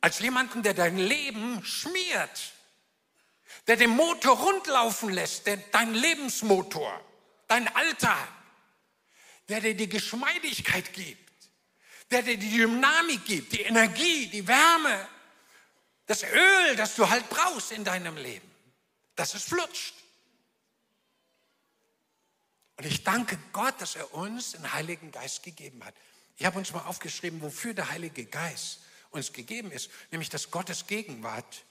als 0.00 0.20
jemanden, 0.20 0.62
der 0.62 0.74
dein 0.74 0.96
Leben 0.96 1.64
schmiert, 1.64 2.52
der 3.66 3.76
den 3.76 3.90
Motor 3.90 4.38
rundlaufen 4.38 5.10
lässt, 5.10 5.46
der, 5.46 5.56
dein 5.56 5.92
Lebensmotor, 5.92 7.00
dein 7.48 7.66
Alltag 7.74 8.28
der 9.48 9.60
dir 9.60 9.74
die 9.74 9.88
Geschmeidigkeit 9.88 10.92
gibt, 10.92 11.30
der 12.10 12.22
dir 12.22 12.36
die 12.36 12.50
Dynamik 12.50 13.24
gibt, 13.24 13.52
die 13.52 13.62
Energie, 13.62 14.26
die 14.26 14.46
Wärme, 14.46 15.08
das 16.06 16.22
Öl, 16.22 16.76
das 16.76 16.94
du 16.96 17.08
halt 17.08 17.28
brauchst 17.28 17.72
in 17.72 17.84
deinem 17.84 18.16
Leben, 18.16 18.48
dass 19.16 19.34
es 19.34 19.44
flutscht. 19.44 19.94
Und 22.76 22.86
ich 22.86 23.02
danke 23.04 23.38
Gott, 23.52 23.80
dass 23.80 23.96
er 23.96 24.12
uns 24.12 24.52
den 24.52 24.72
Heiligen 24.72 25.10
Geist 25.10 25.42
gegeben 25.42 25.82
hat. 25.84 25.94
Ich 26.36 26.44
habe 26.44 26.58
uns 26.58 26.72
mal 26.72 26.84
aufgeschrieben, 26.84 27.40
wofür 27.40 27.72
der 27.72 27.90
Heilige 27.90 28.26
Geist 28.26 28.80
uns 29.10 29.32
gegeben 29.32 29.72
ist, 29.72 29.90
nämlich 30.10 30.28
dass 30.28 30.50
Gottes 30.50 30.86
Gegenwart 30.86 31.64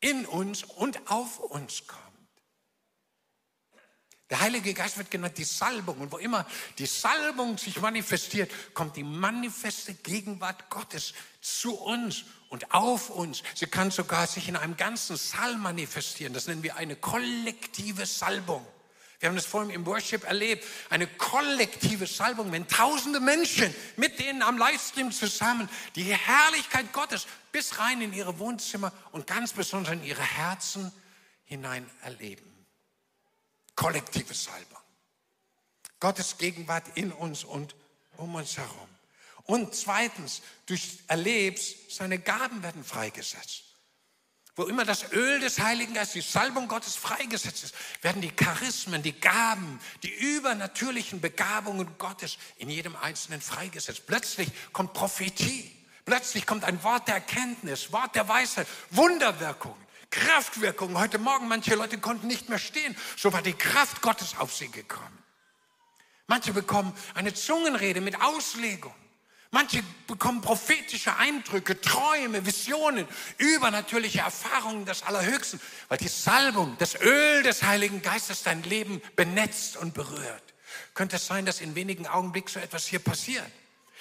in 0.00 0.26
uns 0.26 0.62
und 0.62 1.10
auf 1.10 1.40
uns 1.40 1.86
kommt. 1.86 2.03
Der 4.34 4.40
Heilige 4.40 4.74
Geist 4.74 4.98
wird 4.98 5.12
genannt 5.12 5.38
die 5.38 5.44
Salbung. 5.44 5.96
Und 5.98 6.10
wo 6.10 6.18
immer 6.18 6.44
die 6.78 6.86
Salbung 6.86 7.56
sich 7.56 7.80
manifestiert, 7.80 8.50
kommt 8.74 8.96
die 8.96 9.04
manifeste 9.04 9.94
Gegenwart 9.94 10.70
Gottes 10.70 11.14
zu 11.40 11.76
uns 11.76 12.24
und 12.48 12.74
auf 12.74 13.10
uns. 13.10 13.44
Sie 13.54 13.66
kann 13.66 13.92
sogar 13.92 14.26
sich 14.26 14.48
in 14.48 14.56
einem 14.56 14.76
ganzen 14.76 15.16
Saal 15.16 15.56
manifestieren. 15.56 16.32
Das 16.32 16.48
nennen 16.48 16.64
wir 16.64 16.74
eine 16.74 16.96
kollektive 16.96 18.06
Salbung. 18.06 18.66
Wir 19.20 19.28
haben 19.28 19.36
das 19.36 19.46
vorhin 19.46 19.70
im 19.70 19.86
Worship 19.86 20.24
erlebt. 20.24 20.64
Eine 20.90 21.06
kollektive 21.06 22.08
Salbung, 22.08 22.50
wenn 22.50 22.66
tausende 22.66 23.20
Menschen 23.20 23.72
mit 23.96 24.18
denen 24.18 24.42
am 24.42 24.58
Livestream 24.58 25.12
zusammen 25.12 25.68
die 25.94 26.12
Herrlichkeit 26.12 26.92
Gottes 26.92 27.28
bis 27.52 27.78
rein 27.78 28.00
in 28.00 28.12
ihre 28.12 28.36
Wohnzimmer 28.40 28.92
und 29.12 29.28
ganz 29.28 29.52
besonders 29.52 29.92
in 29.92 30.02
ihre 30.02 30.22
Herzen 30.22 30.90
hinein 31.44 31.88
erleben. 32.02 32.53
Kollektive 33.74 34.34
Salbung. 34.34 34.78
Gottes 36.00 36.38
Gegenwart 36.38 36.84
in 36.96 37.12
uns 37.12 37.44
und 37.44 37.74
um 38.16 38.34
uns 38.34 38.56
herum. 38.56 38.88
Und 39.44 39.74
zweitens, 39.74 40.42
durch 40.66 40.98
Erlebs, 41.06 41.74
seine 41.88 42.18
Gaben 42.18 42.62
werden 42.62 42.84
freigesetzt. 42.84 43.64
Wo 44.56 44.64
immer 44.64 44.84
das 44.84 45.12
Öl 45.12 45.40
des 45.40 45.58
Heiligen 45.58 45.94
Geistes, 45.94 46.24
die 46.24 46.30
Salbung 46.32 46.68
Gottes 46.68 46.94
freigesetzt 46.94 47.64
ist, 47.64 47.74
werden 48.02 48.22
die 48.22 48.30
Charismen, 48.30 49.02
die 49.02 49.18
Gaben, 49.18 49.80
die 50.02 50.12
übernatürlichen 50.12 51.20
Begabungen 51.20 51.98
Gottes 51.98 52.38
in 52.58 52.70
jedem 52.70 52.94
Einzelnen 52.94 53.40
freigesetzt. 53.40 54.06
Plötzlich 54.06 54.48
kommt 54.72 54.92
Prophetie. 54.92 55.72
Plötzlich 56.04 56.46
kommt 56.46 56.64
ein 56.64 56.82
Wort 56.84 57.08
der 57.08 57.16
Erkenntnis, 57.16 57.90
Wort 57.90 58.14
der 58.14 58.28
Weisheit, 58.28 58.68
Wunderwirkung. 58.90 59.74
Kraftwirkung. 60.14 60.96
Heute 60.96 61.18
Morgen, 61.18 61.48
manche 61.48 61.74
Leute 61.74 61.98
konnten 61.98 62.28
nicht 62.28 62.48
mehr 62.48 62.60
stehen. 62.60 62.96
So 63.16 63.32
war 63.32 63.42
die 63.42 63.52
Kraft 63.52 64.00
Gottes 64.00 64.36
auf 64.38 64.54
sie 64.54 64.68
gekommen. 64.68 65.18
Manche 66.28 66.52
bekommen 66.52 66.94
eine 67.14 67.34
Zungenrede 67.34 68.00
mit 68.00 68.20
Auslegung. 68.20 68.94
Manche 69.50 69.82
bekommen 70.06 70.40
prophetische 70.40 71.16
Eindrücke, 71.16 71.80
Träume, 71.80 72.46
Visionen, 72.46 73.06
übernatürliche 73.38 74.20
Erfahrungen 74.20 74.84
des 74.84 75.02
Allerhöchsten, 75.02 75.60
weil 75.88 75.98
die 75.98 76.08
Salbung, 76.08 76.76
das 76.78 77.00
Öl 77.00 77.42
des 77.42 77.62
Heiligen 77.62 78.00
Geistes 78.00 78.42
dein 78.44 78.62
Leben 78.62 79.02
benetzt 79.16 79.76
und 79.76 79.94
berührt. 79.94 80.54
Könnte 80.94 81.16
es 81.16 81.26
sein, 81.26 81.44
dass 81.44 81.60
in 81.60 81.74
wenigen 81.74 82.06
Augenblicken 82.06 82.52
so 82.52 82.60
etwas 82.60 82.86
hier 82.86 83.00
passiert? 83.00 83.50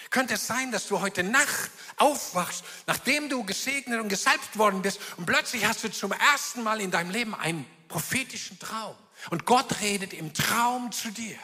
Könnte 0.09 0.35
es 0.35 0.47
sein, 0.47 0.71
dass 0.71 0.87
du 0.87 1.01
heute 1.01 1.23
Nacht 1.23 1.71
aufwachst, 1.97 2.63
nachdem 2.87 3.29
du 3.29 3.43
gesegnet 3.43 3.99
und 3.99 4.09
gesalbt 4.09 4.57
worden 4.57 4.81
bist 4.81 4.99
und 5.17 5.25
plötzlich 5.25 5.65
hast 5.65 5.83
du 5.83 5.91
zum 5.91 6.11
ersten 6.11 6.63
Mal 6.63 6.81
in 6.81 6.91
deinem 6.91 7.11
Leben 7.11 7.35
einen 7.35 7.65
prophetischen 7.87 8.59
Traum. 8.59 8.95
Und 9.29 9.45
Gott 9.45 9.81
redet 9.81 10.13
im 10.13 10.33
Traum 10.33 10.91
zu 10.91 11.11
dir. 11.11 11.37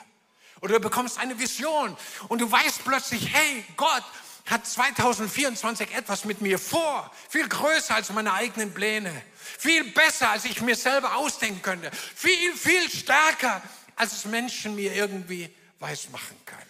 Oder 0.61 0.75
du 0.75 0.79
bekommst 0.81 1.17
eine 1.17 1.39
Vision 1.39 1.95
und 2.27 2.41
du 2.41 2.51
weißt 2.51 2.83
plötzlich, 2.83 3.33
hey, 3.33 3.63
Gott 3.77 4.03
hat 4.45 4.65
2024 4.65 5.93
etwas 5.95 6.25
mit 6.25 6.41
mir 6.41 6.59
vor. 6.59 7.11
Viel 7.29 7.47
größer 7.47 7.95
als 7.95 8.09
meine 8.09 8.33
eigenen 8.33 8.73
Pläne. 8.73 9.21
Viel 9.57 9.91
besser, 9.91 10.31
als 10.31 10.45
ich 10.45 10.61
mir 10.61 10.75
selber 10.75 11.15
ausdenken 11.15 11.61
könnte. 11.61 11.91
Viel, 11.91 12.55
viel 12.55 12.89
stärker, 12.89 13.61
als 13.95 14.13
es 14.13 14.25
Menschen 14.25 14.75
mir 14.75 14.93
irgendwie 14.93 15.53
weismachen 15.79 16.37
können. 16.45 16.68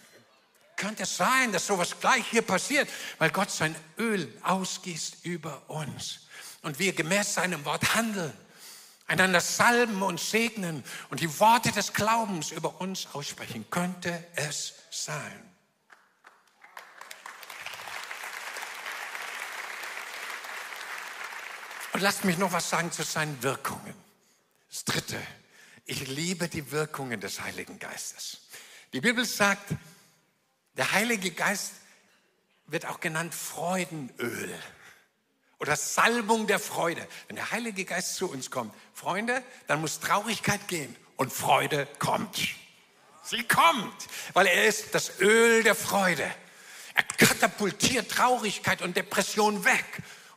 Könnte 0.80 1.02
es 1.02 1.14
sein, 1.14 1.52
dass 1.52 1.66
sowas 1.66 2.00
gleich 2.00 2.26
hier 2.30 2.40
passiert, 2.40 2.88
weil 3.18 3.30
Gott 3.30 3.50
sein 3.50 3.76
Öl 3.98 4.34
ausgießt 4.42 5.26
über 5.26 5.68
uns 5.68 6.20
und 6.62 6.78
wir 6.78 6.94
gemäß 6.94 7.34
seinem 7.34 7.66
Wort 7.66 7.94
handeln 7.94 8.32
einander 9.06 9.40
salben 9.40 10.02
und 10.02 10.20
segnen 10.20 10.84
und 11.10 11.20
die 11.20 11.38
Worte 11.38 11.72
des 11.72 11.92
Glaubens 11.92 12.52
über 12.52 12.80
uns 12.80 13.08
aussprechen. 13.12 13.68
Könnte 13.68 14.24
es 14.36 14.74
sein? 14.90 15.42
Und 21.92 22.00
lasst 22.00 22.24
mich 22.24 22.38
noch 22.38 22.52
was 22.52 22.70
sagen 22.70 22.92
zu 22.92 23.02
seinen 23.02 23.42
Wirkungen. 23.42 23.94
Das 24.70 24.84
Dritte, 24.84 25.20
ich 25.84 26.06
liebe 26.06 26.48
die 26.48 26.70
Wirkungen 26.70 27.20
des 27.20 27.40
Heiligen 27.40 27.80
Geistes. 27.80 28.38
Die 28.92 29.00
Bibel 29.00 29.24
sagt, 29.24 29.74
der 30.76 30.92
Heilige 30.92 31.30
Geist 31.30 31.72
wird 32.66 32.86
auch 32.86 33.00
genannt 33.00 33.34
Freudenöl 33.34 34.54
oder 35.58 35.76
Salbung 35.76 36.46
der 36.46 36.58
Freude. 36.58 37.06
Wenn 37.26 37.36
der 37.36 37.50
Heilige 37.50 37.84
Geist 37.84 38.16
zu 38.16 38.30
uns 38.30 38.50
kommt, 38.50 38.74
Freunde, 38.94 39.42
dann 39.66 39.80
muss 39.80 40.00
Traurigkeit 40.00 40.68
gehen 40.68 40.94
und 41.16 41.32
Freude 41.32 41.86
kommt. 41.98 42.38
Sie 43.22 43.42
kommt, 43.44 44.08
weil 44.32 44.46
er 44.46 44.66
ist 44.66 44.94
das 44.94 45.20
Öl 45.20 45.62
der 45.62 45.74
Freude. 45.74 46.28
Er 46.94 47.02
katapultiert 47.04 48.10
Traurigkeit 48.10 48.82
und 48.82 48.96
Depression 48.96 49.64
weg 49.64 49.84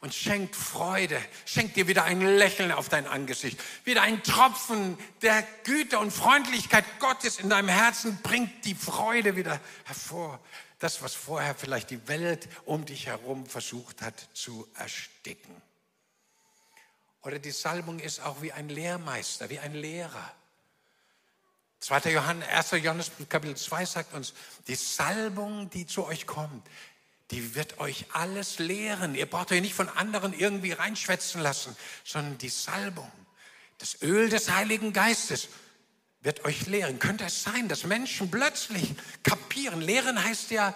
und 0.04 0.14
schenkt 0.14 0.54
Freude, 0.54 1.18
schenkt 1.46 1.78
dir 1.78 1.88
wieder 1.88 2.04
ein 2.04 2.20
Lächeln 2.20 2.74
auf 2.74 2.90
dein 2.90 3.08
Angesicht, 3.08 3.58
wieder 3.86 4.02
ein 4.02 4.22
Tropfen 4.22 4.98
der 5.22 5.44
Güte 5.64 5.98
und 5.98 6.12
Freundlichkeit 6.12 6.84
Gottes 7.00 7.40
in 7.40 7.50
deinem 7.50 7.70
Herzen 7.70 8.20
bringt 8.22 8.66
die 8.66 8.76
Freude 8.76 9.38
wieder 9.38 9.62
hervor 9.86 10.42
das, 10.80 11.02
was 11.02 11.14
vorher 11.16 11.56
vielleicht 11.56 11.90
die 11.90 12.06
Welt 12.10 12.50
um 12.66 12.84
dich 12.84 13.08
herum 13.08 13.46
versucht 13.46 14.02
hat 14.02 14.28
zu 14.34 14.68
ersticken. 14.76 15.56
Oder 17.22 17.40
die 17.40 17.52
Salbung 17.52 18.00
ist 18.00 18.20
auch 18.20 18.42
wie 18.42 18.52
ein 18.52 18.68
Lehrmeister, 18.68 19.50
wie 19.50 19.60
ein 19.60 19.74
Lehrer. 19.74 20.34
2. 21.80 22.12
Johannes, 22.12 22.48
1. 22.50 22.84
Johannes 22.84 23.12
Kapitel 23.30 23.56
2 23.56 23.86
sagt 23.86 24.14
uns, 24.14 24.34
die 24.68 24.76
Salbung, 24.76 25.70
die 25.70 25.88
zu 25.88 26.06
euch 26.06 26.28
kommt, 26.28 26.68
die 27.34 27.56
wird 27.56 27.80
euch 27.80 28.06
alles 28.14 28.60
lehren. 28.60 29.16
Ihr 29.16 29.26
braucht 29.26 29.52
euch 29.52 29.62
nicht 29.62 29.74
von 29.74 29.90
anderen 29.90 30.38
irgendwie 30.38 30.72
reinschwätzen 30.72 31.42
lassen, 31.42 31.76
sondern 32.04 32.38
die 32.38 32.50
Salbung, 32.50 33.12
das 33.80 34.02
Öl 34.04 34.30
des 34.30 34.52
Heiligen 34.52 34.94
Geistes 34.94 35.50
wird 36.22 36.46
euch 36.46 36.68
lehren. 36.68 37.00
Könnte 37.00 37.26
es 37.26 37.44
sein, 37.44 37.68
dass 37.68 37.86
Menschen 37.86 38.30
plötzlich 38.30 38.94
kapieren? 39.24 39.82
Lehren 39.82 40.24
heißt 40.24 40.52
ja 40.52 40.76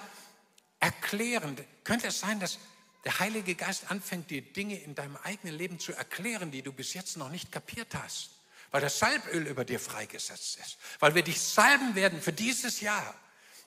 erklären. 0.80 1.56
Könnte 1.84 2.08
es 2.08 2.20
sein, 2.20 2.40
dass 2.40 2.58
der 3.06 3.20
Heilige 3.20 3.54
Geist 3.54 3.92
anfängt, 3.92 4.32
dir 4.32 4.42
Dinge 4.42 4.80
in 4.80 4.96
deinem 4.96 5.16
eigenen 5.18 5.56
Leben 5.56 5.80
zu 5.80 5.94
erklären, 5.94 6.50
die 6.50 6.64
du 6.64 6.74
bis 6.74 6.96
jetzt 6.96 7.18
noch 7.18 7.30
nicht 7.30 7.52
kapiert 7.52 7.94
hast? 7.94 8.32
Weil 8.72 8.82
das 8.82 8.98
Salböl 8.98 9.46
über 9.46 9.64
dir 9.64 9.80
freigesetzt 9.80 10.58
ist. 10.58 10.78
Weil 11.00 11.14
wir 11.14 11.22
dich 11.22 11.40
salben 11.40 11.94
werden 11.94 12.20
für 12.20 12.34
dieses 12.34 12.82
Jahr 12.82 13.14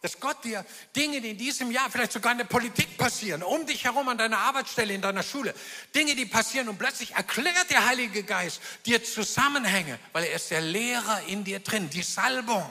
dass 0.03 0.19
Gott 0.19 0.43
dir 0.45 0.65
Dinge, 0.97 1.21
die 1.21 1.31
in 1.31 1.39
diesem 1.39 1.71
Jahr 1.71 1.91
vielleicht 1.91 2.13
sogar 2.13 2.33
in 2.33 2.39
der 2.39 2.47
Politik 2.47 2.97
passieren, 2.97 3.43
um 3.43 3.67
dich 3.67 3.85
herum 3.85 4.09
an 4.09 4.17
deiner 4.17 4.39
Arbeitsstelle, 4.39 4.95
in 4.95 5.03
deiner 5.03 5.23
Schule, 5.23 5.55
Dinge, 5.95 6.15
die 6.15 6.25
passieren 6.25 6.69
und 6.69 6.79
plötzlich 6.79 7.13
erklärt 7.13 7.71
der 7.71 7.87
Heilige 7.87 8.23
Geist 8.23 8.61
dir 8.87 9.05
Zusammenhänge, 9.05 9.99
weil 10.13 10.25
er 10.25 10.37
ist 10.37 10.51
der 10.51 10.63
Lehrer 10.63 11.23
in 11.27 11.45
dir 11.45 11.61
drin, 11.61 11.91
die 11.91 12.03
Salbung, 12.03 12.71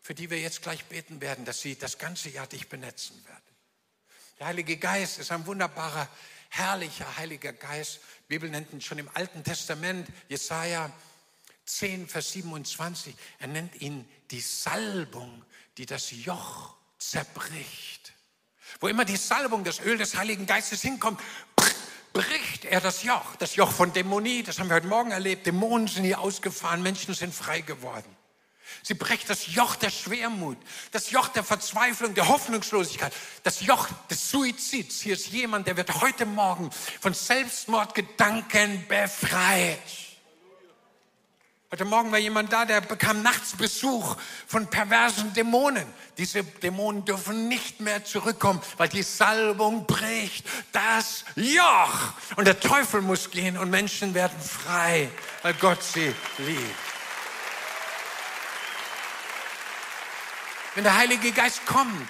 für 0.00 0.14
die 0.14 0.30
wir 0.30 0.40
jetzt 0.40 0.62
gleich 0.62 0.84
beten 0.86 1.20
werden, 1.20 1.44
dass 1.44 1.60
sie 1.60 1.76
das 1.76 1.98
ganze 1.98 2.30
Jahr 2.30 2.46
dich 2.46 2.68
benetzen 2.68 3.22
werden. 3.26 3.42
Der 4.38 4.46
Heilige 4.46 4.78
Geist 4.78 5.18
ist 5.18 5.32
ein 5.32 5.44
wunderbarer, 5.44 6.08
herrlicher 6.48 7.16
Heiliger 7.18 7.52
Geist. 7.52 8.00
Die 8.22 8.28
Bibel 8.28 8.48
nennt 8.48 8.72
ihn 8.72 8.80
schon 8.80 8.98
im 8.98 9.10
Alten 9.12 9.44
Testament, 9.44 10.08
Jesaja 10.28 10.90
10, 11.66 12.08
Vers 12.08 12.32
27. 12.32 13.14
Er 13.38 13.48
nennt 13.48 13.80
ihn 13.82 14.08
die 14.30 14.40
Salbung 14.40 15.44
die 15.78 15.86
das 15.86 16.10
Joch 16.10 16.74
zerbricht. 16.98 18.12
Wo 18.80 18.88
immer 18.88 19.04
die 19.04 19.16
Salbung, 19.16 19.64
das 19.64 19.80
Öl 19.80 19.96
des 19.96 20.16
Heiligen 20.16 20.44
Geistes 20.44 20.82
hinkommt, 20.82 21.20
bricht 22.12 22.64
er 22.64 22.80
das 22.80 23.04
Joch. 23.04 23.36
Das 23.36 23.54
Joch 23.54 23.70
von 23.70 23.92
Dämonie, 23.92 24.42
das 24.42 24.58
haben 24.58 24.68
wir 24.68 24.74
heute 24.74 24.88
Morgen 24.88 25.12
erlebt. 25.12 25.46
Dämonen 25.46 25.86
sind 25.86 26.04
hier 26.04 26.20
ausgefahren, 26.20 26.82
Menschen 26.82 27.14
sind 27.14 27.32
frei 27.32 27.60
geworden. 27.60 28.16
Sie 28.82 28.94
bricht 28.94 29.30
das 29.30 29.54
Joch 29.54 29.76
der 29.76 29.90
Schwermut, 29.90 30.58
das 30.90 31.10
Joch 31.10 31.28
der 31.28 31.44
Verzweiflung, 31.44 32.14
der 32.14 32.28
Hoffnungslosigkeit, 32.28 33.12
das 33.42 33.60
Joch 33.60 33.88
des 34.10 34.30
Suizids. 34.30 35.00
Hier 35.00 35.14
ist 35.14 35.28
jemand, 35.28 35.68
der 35.68 35.76
wird 35.76 36.00
heute 36.00 36.26
Morgen 36.26 36.70
von 37.00 37.14
Selbstmordgedanken 37.14 38.86
befreit. 38.88 40.07
Heute 41.70 41.84
Morgen 41.84 42.10
war 42.10 42.18
jemand 42.18 42.50
da, 42.50 42.64
der 42.64 42.80
bekam 42.80 43.22
nachts 43.22 43.52
Besuch 43.52 44.16
von 44.46 44.68
perversen 44.68 45.34
Dämonen. 45.34 45.84
Diese 46.16 46.42
Dämonen 46.42 47.04
dürfen 47.04 47.46
nicht 47.48 47.80
mehr 47.80 48.02
zurückkommen, 48.06 48.62
weil 48.78 48.88
die 48.88 49.02
Salbung 49.02 49.84
bricht 49.86 50.46
das 50.72 51.26
Joch. 51.36 52.14
Und 52.36 52.46
der 52.46 52.58
Teufel 52.58 53.02
muss 53.02 53.30
gehen 53.30 53.58
und 53.58 53.68
Menschen 53.68 54.14
werden 54.14 54.40
frei, 54.40 55.10
weil 55.42 55.52
Gott 55.54 55.82
sie 55.82 56.14
liebt. 56.38 56.74
Wenn 60.74 60.84
der 60.84 60.96
Heilige 60.96 61.32
Geist 61.32 61.66
kommt, 61.66 62.08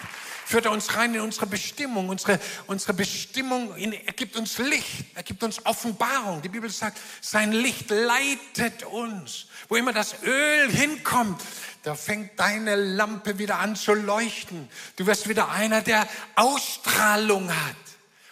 führt 0.49 0.65
er 0.65 0.71
uns 0.73 0.97
rein 0.97 1.15
in 1.15 1.21
unsere 1.21 1.47
Bestimmung. 1.47 2.09
Unsere, 2.09 2.41
unsere 2.69 2.95
Bestimmung, 2.95 3.77
er 3.77 4.13
gibt 4.15 4.35
uns 4.37 4.57
Licht, 4.59 5.05
er 5.15 5.23
gibt 5.23 5.43
uns 5.43 5.65
Offenbarung. 5.67 6.41
Die 6.41 6.49
Bibel 6.49 6.71
sagt, 6.71 6.99
sein 7.21 7.53
Licht 7.53 7.91
leitet 7.91 8.85
uns. 8.85 9.48
Wo 9.69 9.77
immer 9.77 9.93
das 9.93 10.23
Öl 10.23 10.71
hinkommt, 10.71 11.43
da 11.83 11.95
fängt 11.95 12.39
deine 12.41 12.75
Lampe 12.75 13.39
wieder 13.39 13.59
an 13.59 13.77
zu 13.77 13.95
leuchten. 13.95 14.69
Du 14.97 15.07
wirst 15.07 15.29
wieder 15.29 15.51
einer, 15.51 15.83
der 15.83 16.09
Ausstrahlung 16.35 17.51
hat. 17.51 17.77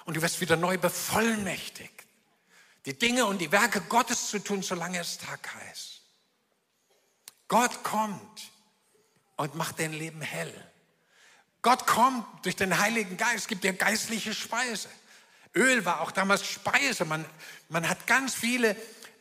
Und 0.04 0.16
du 0.16 0.22
wirst 0.22 0.40
wieder 0.40 0.56
neu 0.56 0.78
bevollmächtigt. 0.78 1.92
Die 2.86 2.98
Dinge 2.98 3.26
und 3.26 3.38
die 3.38 3.50
Werke 3.52 3.80
Gottes 3.82 4.28
zu 4.28 4.38
tun, 4.38 4.62
solange 4.62 5.00
es 5.00 5.18
Tag 5.18 5.48
heißt. 5.54 6.00
Gott 7.48 7.82
kommt 7.82 8.50
und 9.36 9.54
macht 9.56 9.78
dein 9.78 9.92
Leben 9.92 10.22
hell. 10.22 10.52
Gott 11.62 11.86
kommt 11.86 12.24
durch 12.44 12.56
den 12.56 12.78
Heiligen 12.78 13.16
Geist, 13.16 13.48
gibt 13.48 13.64
dir 13.64 13.72
geistliche 13.72 14.34
Speise. 14.34 14.88
Öl 15.54 15.84
war 15.84 16.00
auch 16.00 16.12
damals 16.12 16.46
Speise. 16.46 17.04
Man, 17.04 17.24
man 17.68 17.88
hat 17.88 18.06
ganz 18.06 18.34
viele 18.34 18.76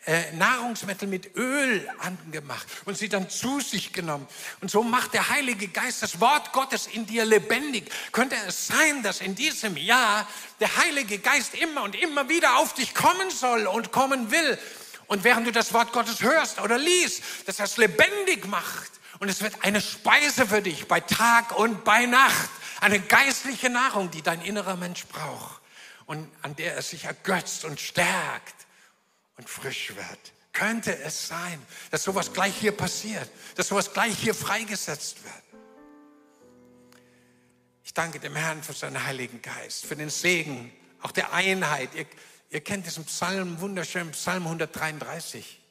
äh, 0.06 0.32
Nahrungsmittel 0.34 1.08
mit 1.08 1.36
Öl 1.36 1.88
angemacht 2.00 2.68
und 2.86 2.98
sie 2.98 3.10
dann 3.10 3.30
zu 3.30 3.60
sich 3.60 3.92
genommen. 3.92 4.28
Und 4.62 4.70
so 4.70 4.84
macht 4.84 5.14
der 5.14 5.30
Heilige 5.30 5.68
Geist 5.68 6.04
das 6.04 6.20
Wort 6.20 6.52
Gottes 6.54 6.88
in 6.88 7.06
dir 7.06 7.26
lebendig. 7.26 7.90
Könnte 8.12 8.36
es 8.48 8.68
sein, 8.68 9.02
dass 9.04 9.22
in 9.22 9.36
diesem 9.36 9.78
Jahr 9.78 10.28
der 10.60 10.76
Heilige 10.78 11.18
Geist 11.20 11.56
immer 11.56 11.84
und 11.84 11.96
immer 11.96 12.30
wieder 12.30 12.58
auf 12.58 12.74
dich 12.74 12.94
kommen 12.94 13.30
soll 13.32 13.66
und 13.68 13.92
kommen 13.92 14.30
will? 14.30 14.60
Und 15.08 15.24
während 15.24 15.48
du 15.48 15.52
das 15.52 15.74
Wort 15.74 15.92
Gottes 15.92 16.22
hörst 16.22 16.60
oder 16.60 16.78
liest, 16.78 17.24
dass 17.46 17.60
er 17.60 17.66
es 17.66 17.78
lebendig 17.78 18.48
macht 18.48 18.92
und 19.20 19.30
es 19.30 19.42
wird 19.42 19.64
eine 19.64 19.82
Speise 19.82 20.48
für 20.48 20.62
dich 20.62 20.88
bei 20.88 21.00
Tag 21.00 21.58
und 21.58 21.84
bei 21.84 22.06
Nacht. 22.06 22.50
Eine 22.82 23.00
geistliche 23.00 23.70
Nahrung, 23.70 24.12
die 24.12 24.22
dein 24.22 24.42
innerer 24.42 24.76
Mensch 24.76 25.06
braucht 25.08 25.62
und 26.06 26.30
an 26.42 26.56
der 26.56 26.76
er 26.76 26.82
sich 26.82 27.06
ergötzt 27.06 27.66
und 27.66 27.80
stärkt 27.80 28.65
und 29.38 29.50
frisch 29.50 29.96
wird. 29.96 30.34
Könnte 30.54 30.98
es 31.00 31.28
sein, 31.28 31.62
dass 31.92 32.04
sowas 32.04 32.32
gleich 32.32 32.56
hier 32.56 32.72
passiert, 32.72 33.30
dass 33.56 33.68
sowas 33.68 33.92
gleich 33.92 34.18
hier 34.18 34.34
freigesetzt 34.34 35.24
wird? 35.24 35.34
Ich 37.84 37.94
danke 37.94 38.20
dem 38.20 38.36
Herrn 38.36 38.64
für 38.64 38.74
seinen 38.74 39.04
Heiligen 39.04 39.42
Geist, 39.42 39.86
für 39.86 39.96
den 39.96 40.10
Segen, 40.10 40.72
auch 41.02 41.12
der 41.12 41.34
Einheit. 41.34 41.94
Ihr, 41.94 42.06
ihr 42.50 42.62
kennt 42.62 42.86
diesen 42.86 43.06
Psalm, 43.06 43.60
wunderschönen 43.60 44.12
Psalm 44.12 44.44
133. 44.44 45.62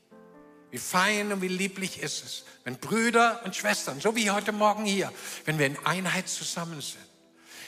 Wie 0.71 0.79
fein 0.79 1.33
und 1.33 1.41
wie 1.41 1.49
lieblich 1.49 2.01
ist 2.03 2.25
es, 2.25 2.45
wenn 2.65 2.79
Brüder 2.79 3.41
und 3.45 3.57
Schwestern, 3.57 4.01
so 4.01 4.15
wie 4.17 4.31
heute 4.31 4.53
Morgen 4.53 4.85
hier, 4.85 5.13
wenn 5.45 5.59
wir 5.59 5.67
in 5.67 5.79
Einheit 5.87 6.29
zusammen 6.29 6.81
sind. 6.81 7.07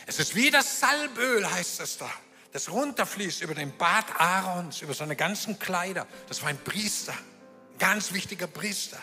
Es 0.06 0.18
ist 0.18 0.34
wie 0.34 0.50
das 0.50 0.80
Salböl, 0.80 1.48
heißt 1.50 1.80
es 1.80 1.98
da, 1.98 2.10
das 2.52 2.70
runterfließt 2.70 3.42
über 3.42 3.54
den 3.54 3.76
Bart 3.76 4.06
Aarons, 4.18 4.82
über 4.82 4.94
seine 4.94 5.16
ganzen 5.16 5.58
Kleider. 5.58 6.06
Das 6.28 6.42
war 6.42 6.48
ein 6.48 6.58
Priester, 6.58 7.12
ein 7.12 7.78
ganz 7.78 8.12
wichtiger 8.12 8.46
Priester. 8.46 8.98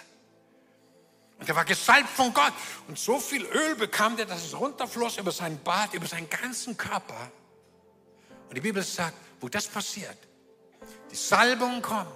Und 1.40 1.50
er 1.50 1.56
war 1.56 1.66
gesalbt 1.66 2.10
von 2.10 2.34
Gott. 2.34 2.54
Und 2.88 2.98
so 2.98 3.20
viel 3.20 3.46
Öl 3.46 3.76
bekam 3.76 4.16
der, 4.16 4.26
dass 4.26 4.46
es 4.46 4.58
runterfloss 4.58 5.18
über 5.18 5.32
seinen 5.32 5.62
Bart, 5.62 5.94
über 5.94 6.08
seinen 6.08 6.30
ganzen 6.30 6.78
Körper. 6.78 7.32
Und 8.48 8.56
die 8.56 8.62
Bibel 8.62 8.84
sagt, 8.84 9.18
wo 9.42 9.50
das 9.50 9.68
passiert, 9.68 10.18
die 11.12 11.16
Salbung 11.16 11.82
kommt, 11.82 12.12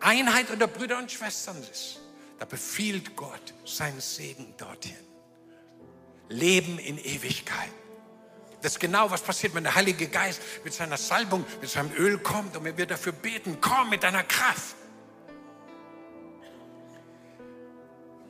Einheit 0.00 0.50
unter 0.50 0.66
Brüder 0.66 0.98
und 0.98 1.12
Schwestern 1.12 1.62
ist, 1.70 2.00
da 2.38 2.44
befiehlt 2.44 3.14
Gott 3.14 3.54
seinen 3.64 4.00
Segen 4.00 4.54
dorthin. 4.56 4.96
Leben 6.28 6.78
in 6.78 6.98
Ewigkeit. 6.98 7.70
Das 8.62 8.74
ist 8.74 8.78
genau, 8.78 9.10
was 9.10 9.20
passiert, 9.20 9.54
wenn 9.54 9.64
der 9.64 9.74
Heilige 9.74 10.06
Geist 10.06 10.40
mit 10.64 10.72
seiner 10.72 10.96
Salbung, 10.96 11.44
mit 11.60 11.68
seinem 11.68 11.92
Öl 11.94 12.18
kommt 12.18 12.56
und 12.56 12.64
wir 12.64 12.86
dafür 12.86 13.12
beten, 13.12 13.58
komm 13.60 13.90
mit 13.90 14.04
deiner 14.04 14.22
Kraft. 14.22 14.76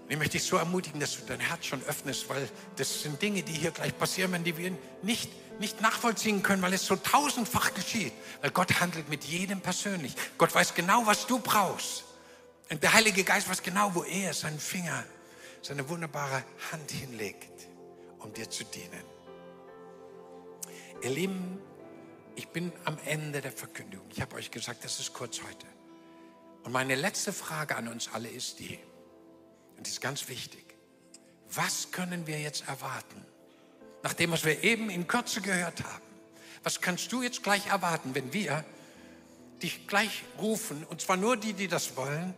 Ich 0.08 0.18
möchte 0.18 0.32
dich 0.32 0.44
so 0.44 0.56
ermutigen, 0.56 1.00
dass 1.00 1.16
du 1.16 1.22
dein 1.26 1.40
Herz 1.40 1.66
schon 1.66 1.82
öffnest, 1.84 2.28
weil 2.28 2.48
das 2.76 3.02
sind 3.02 3.20
Dinge, 3.20 3.42
die 3.42 3.52
hier 3.52 3.70
gleich 3.70 3.96
passieren, 3.96 4.42
die 4.42 4.56
wir 4.56 4.76
nicht, 5.02 5.30
nicht 5.60 5.80
nachvollziehen 5.80 6.42
können, 6.42 6.62
weil 6.62 6.72
es 6.74 6.86
so 6.86 6.96
tausendfach 6.96 7.72
geschieht. 7.74 8.12
Weil 8.40 8.50
Gott 8.50 8.80
handelt 8.80 9.08
mit 9.08 9.24
jedem 9.24 9.60
persönlich. 9.60 10.14
Gott 10.38 10.54
weiß 10.54 10.74
genau, 10.74 11.06
was 11.06 11.26
du 11.26 11.38
brauchst. 11.38 12.04
Und 12.70 12.82
der 12.82 12.92
Heilige 12.94 13.22
Geist 13.24 13.48
weiß 13.48 13.62
genau, 13.62 13.94
wo 13.94 14.02
er 14.02 14.32
seinen 14.34 14.58
Finger, 14.58 15.04
seine 15.62 15.88
wunderbare 15.88 16.42
Hand 16.70 16.90
hinlegt, 16.90 17.68
um 18.18 18.32
dir 18.32 18.48
zu 18.48 18.64
dienen. 18.64 19.21
Ihr 21.02 21.10
Lieben, 21.10 21.58
ich 22.36 22.46
bin 22.48 22.72
am 22.84 22.96
Ende 23.06 23.40
der 23.40 23.50
Verkündigung. 23.50 24.06
Ich 24.12 24.20
habe 24.20 24.36
euch 24.36 24.52
gesagt, 24.52 24.84
das 24.84 25.00
ist 25.00 25.12
kurz 25.12 25.40
heute. 25.42 25.66
Und 26.62 26.70
meine 26.70 26.94
letzte 26.94 27.32
Frage 27.32 27.74
an 27.74 27.88
uns 27.88 28.08
alle 28.12 28.28
ist 28.28 28.60
die, 28.60 28.78
und 29.76 29.84
das 29.84 29.94
ist 29.94 30.00
ganz 30.00 30.28
wichtig. 30.28 30.64
Was 31.52 31.90
können 31.90 32.28
wir 32.28 32.40
jetzt 32.40 32.68
erwarten? 32.68 33.26
Nach 34.04 34.12
dem, 34.12 34.30
was 34.30 34.44
wir 34.44 34.62
eben 34.62 34.90
in 34.90 35.08
Kürze 35.08 35.40
gehört 35.40 35.82
haben. 35.82 36.04
Was 36.62 36.80
kannst 36.80 37.10
du 37.10 37.20
jetzt 37.20 37.42
gleich 37.42 37.66
erwarten, 37.66 38.14
wenn 38.14 38.32
wir 38.32 38.64
dich 39.60 39.88
gleich 39.88 40.22
rufen, 40.38 40.84
und 40.84 41.00
zwar 41.00 41.16
nur 41.16 41.36
die, 41.36 41.52
die 41.52 41.66
das 41.66 41.96
wollen, 41.96 42.32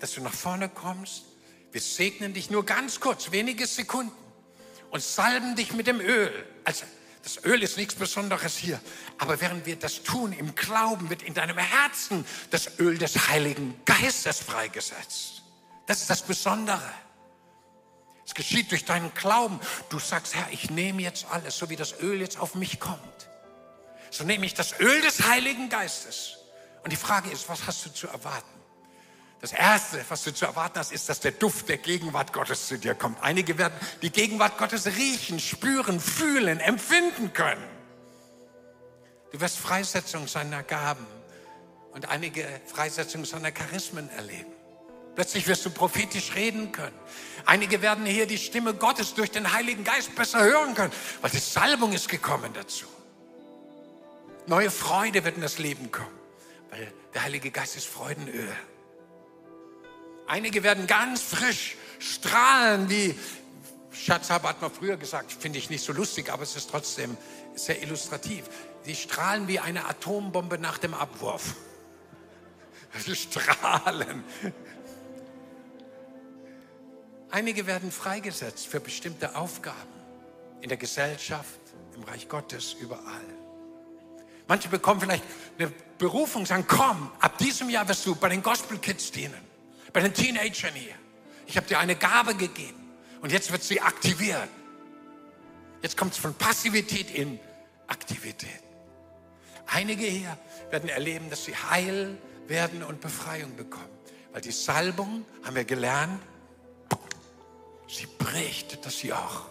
dass 0.00 0.14
du 0.14 0.22
nach 0.22 0.32
vorne 0.32 0.70
kommst. 0.70 1.24
Wir 1.72 1.82
segnen 1.82 2.32
dich 2.32 2.50
nur 2.50 2.64
ganz 2.64 3.00
kurz, 3.00 3.32
wenige 3.32 3.66
Sekunden 3.66 4.16
und 4.90 5.02
salben 5.02 5.56
dich 5.56 5.74
mit 5.74 5.86
dem 5.86 6.00
Öl. 6.00 6.32
Also 6.64 6.86
das 7.28 7.44
Öl 7.44 7.62
ist 7.62 7.76
nichts 7.76 7.94
Besonderes 7.94 8.56
hier. 8.56 8.80
Aber 9.18 9.38
während 9.42 9.66
wir 9.66 9.76
das 9.76 10.02
tun, 10.02 10.32
im 10.32 10.54
Glauben 10.54 11.10
wird 11.10 11.22
in 11.22 11.34
deinem 11.34 11.58
Herzen 11.58 12.24
das 12.50 12.78
Öl 12.78 12.96
des 12.96 13.28
Heiligen 13.28 13.78
Geistes 13.84 14.40
freigesetzt. 14.40 15.42
Das 15.84 16.00
ist 16.00 16.08
das 16.08 16.22
Besondere. 16.22 16.90
Es 18.24 18.32
geschieht 18.32 18.70
durch 18.70 18.86
deinen 18.86 19.12
Glauben. 19.12 19.60
Du 19.90 19.98
sagst, 19.98 20.34
Herr, 20.34 20.48
ich 20.52 20.70
nehme 20.70 21.02
jetzt 21.02 21.26
alles, 21.30 21.58
so 21.58 21.68
wie 21.68 21.76
das 21.76 22.00
Öl 22.00 22.18
jetzt 22.18 22.38
auf 22.38 22.54
mich 22.54 22.80
kommt. 22.80 23.28
So 24.10 24.24
nehme 24.24 24.46
ich 24.46 24.54
das 24.54 24.80
Öl 24.80 25.02
des 25.02 25.26
Heiligen 25.28 25.68
Geistes. 25.68 26.38
Und 26.82 26.92
die 26.92 26.96
Frage 26.96 27.30
ist, 27.30 27.46
was 27.50 27.66
hast 27.66 27.84
du 27.84 27.90
zu 27.92 28.08
erwarten? 28.08 28.57
Das 29.40 29.52
Erste, 29.52 30.04
was 30.08 30.24
du 30.24 30.34
zu 30.34 30.46
erwarten 30.46 30.80
hast, 30.80 30.90
ist, 30.90 31.08
dass 31.08 31.20
der 31.20 31.30
Duft 31.30 31.68
der 31.68 31.78
Gegenwart 31.78 32.32
Gottes 32.32 32.66
zu 32.66 32.76
dir 32.76 32.94
kommt. 32.94 33.22
Einige 33.22 33.56
werden 33.56 33.74
die 34.02 34.10
Gegenwart 34.10 34.58
Gottes 34.58 34.86
riechen, 34.86 35.38
spüren, 35.38 36.00
fühlen, 36.00 36.58
empfinden 36.58 37.32
können. 37.32 37.64
Du 39.30 39.40
wirst 39.40 39.58
Freisetzung 39.58 40.26
seiner 40.26 40.62
Gaben 40.62 41.06
und 41.92 42.08
einige 42.08 42.44
Freisetzung 42.66 43.24
seiner 43.24 43.52
Charismen 43.52 44.10
erleben. 44.10 44.52
Plötzlich 45.14 45.46
wirst 45.46 45.66
du 45.66 45.70
prophetisch 45.70 46.34
reden 46.34 46.72
können. 46.72 46.96
Einige 47.44 47.82
werden 47.82 48.06
hier 48.06 48.26
die 48.26 48.38
Stimme 48.38 48.74
Gottes 48.74 49.14
durch 49.14 49.30
den 49.30 49.52
Heiligen 49.52 49.84
Geist 49.84 50.14
besser 50.14 50.42
hören 50.42 50.74
können, 50.74 50.92
weil 51.20 51.30
die 51.30 51.38
Salbung 51.38 51.92
ist 51.92 52.08
gekommen 52.08 52.52
dazu. 52.54 52.86
Neue 54.46 54.70
Freude 54.70 55.24
wird 55.24 55.36
in 55.36 55.42
das 55.42 55.58
Leben 55.58 55.90
kommen, 55.92 56.16
weil 56.70 56.92
der 57.14 57.22
Heilige 57.24 57.50
Geist 57.50 57.76
ist 57.76 57.86
Freudenöl. 57.86 58.52
Einige 60.28 60.62
werden 60.62 60.86
ganz 60.86 61.22
frisch 61.22 61.76
strahlen, 61.98 62.90
wie 62.90 63.18
Schatzhaber 63.90 64.50
hat 64.50 64.60
mal 64.60 64.68
früher 64.68 64.98
gesagt, 64.98 65.32
finde 65.32 65.58
ich 65.58 65.70
nicht 65.70 65.82
so 65.82 65.92
lustig, 65.92 66.30
aber 66.30 66.42
es 66.42 66.54
ist 66.54 66.70
trotzdem 66.70 67.16
sehr 67.54 67.82
illustrativ. 67.82 68.44
Sie 68.84 68.94
strahlen 68.94 69.48
wie 69.48 69.58
eine 69.58 69.86
Atombombe 69.86 70.58
nach 70.58 70.78
dem 70.78 70.94
Abwurf. 70.94 71.54
Strahlen. 73.14 74.22
Einige 77.30 77.66
werden 77.66 77.90
freigesetzt 77.90 78.66
für 78.66 78.80
bestimmte 78.80 79.34
Aufgaben 79.34 79.76
in 80.60 80.68
der 80.68 80.78
Gesellschaft, 80.78 81.60
im 81.94 82.02
Reich 82.04 82.28
Gottes, 82.28 82.74
überall. 82.74 83.24
Manche 84.46 84.68
bekommen 84.68 85.00
vielleicht 85.00 85.24
eine 85.58 85.70
Berufung, 85.98 86.46
sagen, 86.46 86.64
komm, 86.66 87.10
ab 87.20 87.36
diesem 87.38 87.68
Jahr 87.68 87.86
wirst 87.88 88.06
du 88.06 88.14
bei 88.14 88.28
den 88.30 88.42
Gospel 88.42 88.78
Kids 88.78 89.10
dienen, 89.10 89.47
bei 89.98 90.02
den 90.02 90.14
Teenagern 90.14 90.74
hier. 90.74 90.94
Ich 91.46 91.56
habe 91.56 91.66
dir 91.66 91.80
eine 91.80 91.96
Gabe 91.96 92.36
gegeben 92.36 92.78
und 93.20 93.32
jetzt 93.32 93.50
wird 93.50 93.64
sie 93.64 93.80
aktiviert. 93.80 94.48
Jetzt 95.82 95.96
kommt 95.96 96.12
es 96.12 96.18
von 96.18 96.34
Passivität 96.34 97.10
in 97.10 97.40
Aktivität. 97.88 98.62
Einige 99.66 100.04
hier 100.04 100.38
werden 100.70 100.88
erleben, 100.88 101.30
dass 101.30 101.46
sie 101.46 101.56
heil 101.56 102.16
werden 102.46 102.84
und 102.84 103.00
Befreiung 103.00 103.56
bekommen. 103.56 103.90
Weil 104.30 104.40
die 104.40 104.52
Salbung, 104.52 105.24
haben 105.42 105.56
wir 105.56 105.64
gelernt, 105.64 106.22
Sie 107.88 108.06
bricht 108.06 108.84
das 108.86 109.02
Joch. 109.02 109.46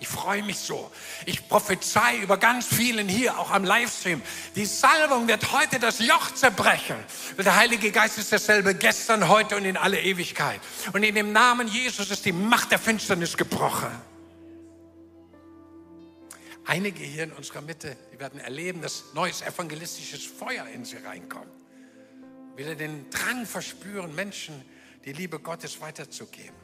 Ich 0.00 0.08
freue 0.08 0.42
mich 0.42 0.58
so. 0.58 0.90
Ich 1.26 1.46
prophezei 1.46 2.16
über 2.18 2.38
ganz 2.38 2.66
vielen 2.66 3.06
hier, 3.06 3.38
auch 3.38 3.50
am 3.50 3.64
Livestream. 3.64 4.22
Die 4.56 4.64
Salbung 4.64 5.28
wird 5.28 5.52
heute 5.52 5.78
das 5.78 5.98
Joch 5.98 6.32
zerbrechen. 6.32 6.96
Der 7.36 7.54
Heilige 7.54 7.92
Geist 7.92 8.16
ist 8.16 8.32
dasselbe 8.32 8.74
gestern, 8.74 9.28
heute 9.28 9.56
und 9.56 9.66
in 9.66 9.76
alle 9.76 10.00
Ewigkeit. 10.00 10.60
Und 10.94 11.02
in 11.02 11.14
dem 11.14 11.32
Namen 11.32 11.68
Jesus 11.68 12.10
ist 12.10 12.24
die 12.24 12.32
Macht 12.32 12.70
der 12.70 12.78
Finsternis 12.78 13.36
gebrochen. 13.36 13.90
Einige 16.64 17.04
hier 17.04 17.24
in 17.24 17.32
unserer 17.32 17.60
Mitte, 17.60 17.94
die 18.10 18.18
werden 18.18 18.40
erleben, 18.40 18.80
dass 18.80 19.04
neues 19.12 19.42
evangelistisches 19.42 20.24
Feuer 20.24 20.66
in 20.68 20.86
sie 20.86 20.96
reinkommt. 20.96 21.50
Wieder 22.56 22.74
den 22.74 23.10
Drang 23.10 23.44
verspüren, 23.44 24.14
Menschen 24.14 24.64
die 25.04 25.12
Liebe 25.12 25.40
Gottes 25.40 25.80
weiterzugeben. 25.82 26.56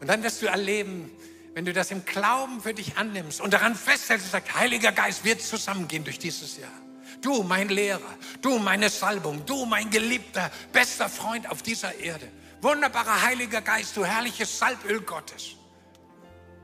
Und 0.00 0.06
dann 0.08 0.22
wirst 0.22 0.42
du 0.42 0.46
erleben, 0.46 1.10
wenn 1.54 1.64
du 1.64 1.72
das 1.72 1.90
im 1.90 2.04
Glauben 2.04 2.60
für 2.60 2.72
dich 2.72 2.96
annimmst 2.96 3.40
und 3.40 3.52
daran 3.52 3.74
festhältst 3.74 4.26
und 4.26 4.32
sagst, 4.32 4.54
Heiliger 4.54 4.92
Geist 4.92 5.24
wird 5.24 5.42
zusammengehen 5.42 6.04
durch 6.04 6.18
dieses 6.18 6.56
Jahr. 6.56 6.70
Du, 7.20 7.42
mein 7.42 7.68
Lehrer, 7.68 8.00
du, 8.40 8.58
meine 8.58 8.88
Salbung, 8.88 9.44
du, 9.44 9.64
mein 9.66 9.90
geliebter, 9.90 10.50
bester 10.72 11.08
Freund 11.08 11.50
auf 11.50 11.62
dieser 11.62 11.94
Erde. 11.94 12.26
Wunderbarer 12.62 13.22
Heiliger 13.22 13.60
Geist, 13.60 13.96
du 13.96 14.04
herrliches 14.04 14.58
Salböl 14.58 15.00
Gottes. 15.02 15.56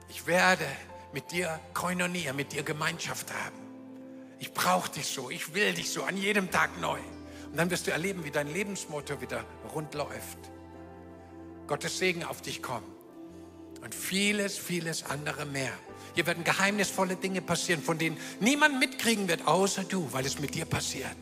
Ich 0.08 0.26
werde 0.26 0.66
mit 1.12 1.30
dir 1.30 1.60
Koinonia, 1.74 2.32
mit 2.32 2.52
dir 2.52 2.62
Gemeinschaft 2.62 3.32
haben. 3.32 3.58
Ich 4.38 4.52
brauche 4.52 4.90
dich 4.90 5.06
so, 5.06 5.30
ich 5.30 5.54
will 5.54 5.74
dich 5.74 5.90
so, 5.90 6.04
an 6.04 6.16
jedem 6.16 6.50
Tag 6.50 6.80
neu. 6.80 6.98
Und 7.50 7.56
dann 7.56 7.70
wirst 7.70 7.86
du 7.86 7.90
erleben, 7.90 8.24
wie 8.24 8.30
dein 8.30 8.52
Lebensmotor 8.52 9.20
wieder 9.20 9.44
rund 9.74 9.94
läuft. 9.94 10.38
Gottes 11.66 11.98
Segen 11.98 12.24
auf 12.24 12.40
dich 12.40 12.62
kommt 12.62 12.97
und 13.82 13.94
vieles, 13.94 14.58
vieles 14.58 15.04
andere 15.04 15.46
mehr. 15.46 15.72
Hier 16.14 16.26
werden 16.26 16.44
geheimnisvolle 16.44 17.16
Dinge 17.16 17.40
passieren, 17.40 17.82
von 17.82 17.98
denen 17.98 18.16
niemand 18.40 18.78
mitkriegen 18.78 19.28
wird, 19.28 19.46
außer 19.46 19.84
du, 19.84 20.08
weil 20.12 20.26
es 20.26 20.38
mit 20.38 20.54
dir 20.54 20.64
passiert. 20.64 21.16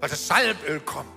Weil 0.00 0.08
das 0.08 0.26
Salböl 0.26 0.80
kommt. 0.80 1.10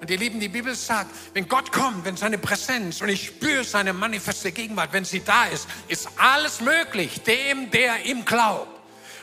Und 0.00 0.10
ihr 0.10 0.18
Lieben, 0.18 0.40
die 0.40 0.48
Bibel 0.48 0.74
sagt, 0.74 1.10
wenn 1.32 1.48
Gott 1.48 1.72
kommt, 1.72 2.04
wenn 2.04 2.16
seine 2.16 2.38
Präsenz 2.38 3.00
und 3.00 3.08
ich 3.08 3.26
spüre 3.26 3.64
seine 3.64 3.92
manifeste 3.92 4.52
Gegenwart, 4.52 4.92
wenn 4.92 5.04
sie 5.04 5.20
da 5.20 5.46
ist, 5.46 5.66
ist 5.88 6.08
alles 6.16 6.60
möglich, 6.60 7.22
dem, 7.22 7.70
der 7.70 8.04
ihm 8.04 8.24
glaubt. 8.24 8.68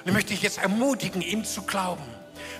Und 0.01 0.07
ich 0.07 0.13
möchte 0.13 0.33
dich 0.33 0.41
jetzt 0.41 0.57
ermutigen, 0.57 1.21
ihm 1.21 1.45
zu 1.45 1.61
glauben. 1.61 2.03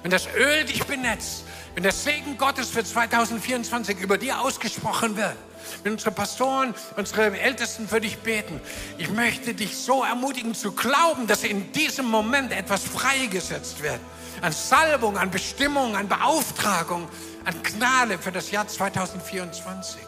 Wenn 0.03 0.11
das 0.11 0.27
Öl 0.35 0.63
dich 0.65 0.83
benetzt, 0.85 1.43
wenn 1.73 1.83
der 1.83 1.91
Segen 1.91 2.37
Gottes 2.37 2.69
für 2.69 2.83
2024 2.83 3.99
über 3.99 4.17
dir 4.17 4.39
ausgesprochen 4.39 5.17
wird, 5.17 5.35
wenn 5.83 5.93
unsere 5.93 6.11
Pastoren, 6.11 6.73
unsere 6.95 7.37
Ältesten 7.39 7.87
für 7.87 8.01
dich 8.01 8.19
beten. 8.19 8.59
Ich 8.97 9.09
möchte 9.09 9.53
dich 9.53 9.77
so 9.77 10.03
ermutigen 10.03 10.55
zu 10.55 10.71
glauben, 10.71 11.27
dass 11.27 11.43
in 11.43 11.71
diesem 11.71 12.05
Moment 12.05 12.51
etwas 12.51 12.83
freigesetzt 12.83 13.81
wird. 13.83 13.99
An 14.41 14.51
Salbung, 14.51 15.17
an 15.17 15.31
Bestimmung, 15.31 15.95
an 15.95 16.07
Beauftragung, 16.07 17.07
an 17.45 17.63
Gnade 17.63 18.17
für 18.17 18.31
das 18.31 18.51
Jahr 18.51 18.67
2024. 18.67 20.01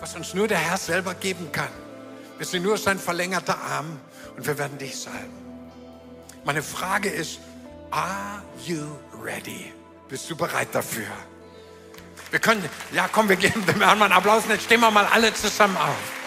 Was 0.00 0.14
uns 0.16 0.34
nur 0.34 0.48
der 0.48 0.58
Herr 0.58 0.76
selber 0.76 1.14
geben 1.14 1.50
kann. 1.52 1.68
Wir 2.36 2.46
sind 2.46 2.62
nur 2.62 2.76
sein 2.76 2.98
verlängerter 2.98 3.56
Arm 3.56 4.00
und 4.36 4.46
wir 4.46 4.58
werden 4.58 4.76
dich 4.78 4.98
salben. 4.98 5.44
Meine 6.44 6.62
Frage 6.62 7.08
ist, 7.08 7.38
are 7.90 8.42
you 8.66 8.86
ready? 9.22 9.72
Bist 10.08 10.28
du 10.28 10.36
bereit 10.36 10.68
dafür? 10.72 11.06
Wir 12.34 12.40
können, 12.40 12.68
ja 12.90 13.06
komm, 13.06 13.28
wir 13.28 13.36
geben 13.36 13.64
dem 13.64 13.80
Herrn 13.80 13.96
mal 13.96 14.06
einen 14.06 14.14
Applaus 14.14 14.42
und 14.42 14.50
jetzt 14.50 14.64
stehen 14.64 14.80
wir 14.80 14.90
mal 14.90 15.06
alle 15.06 15.32
zusammen 15.32 15.76
auf. 15.76 16.23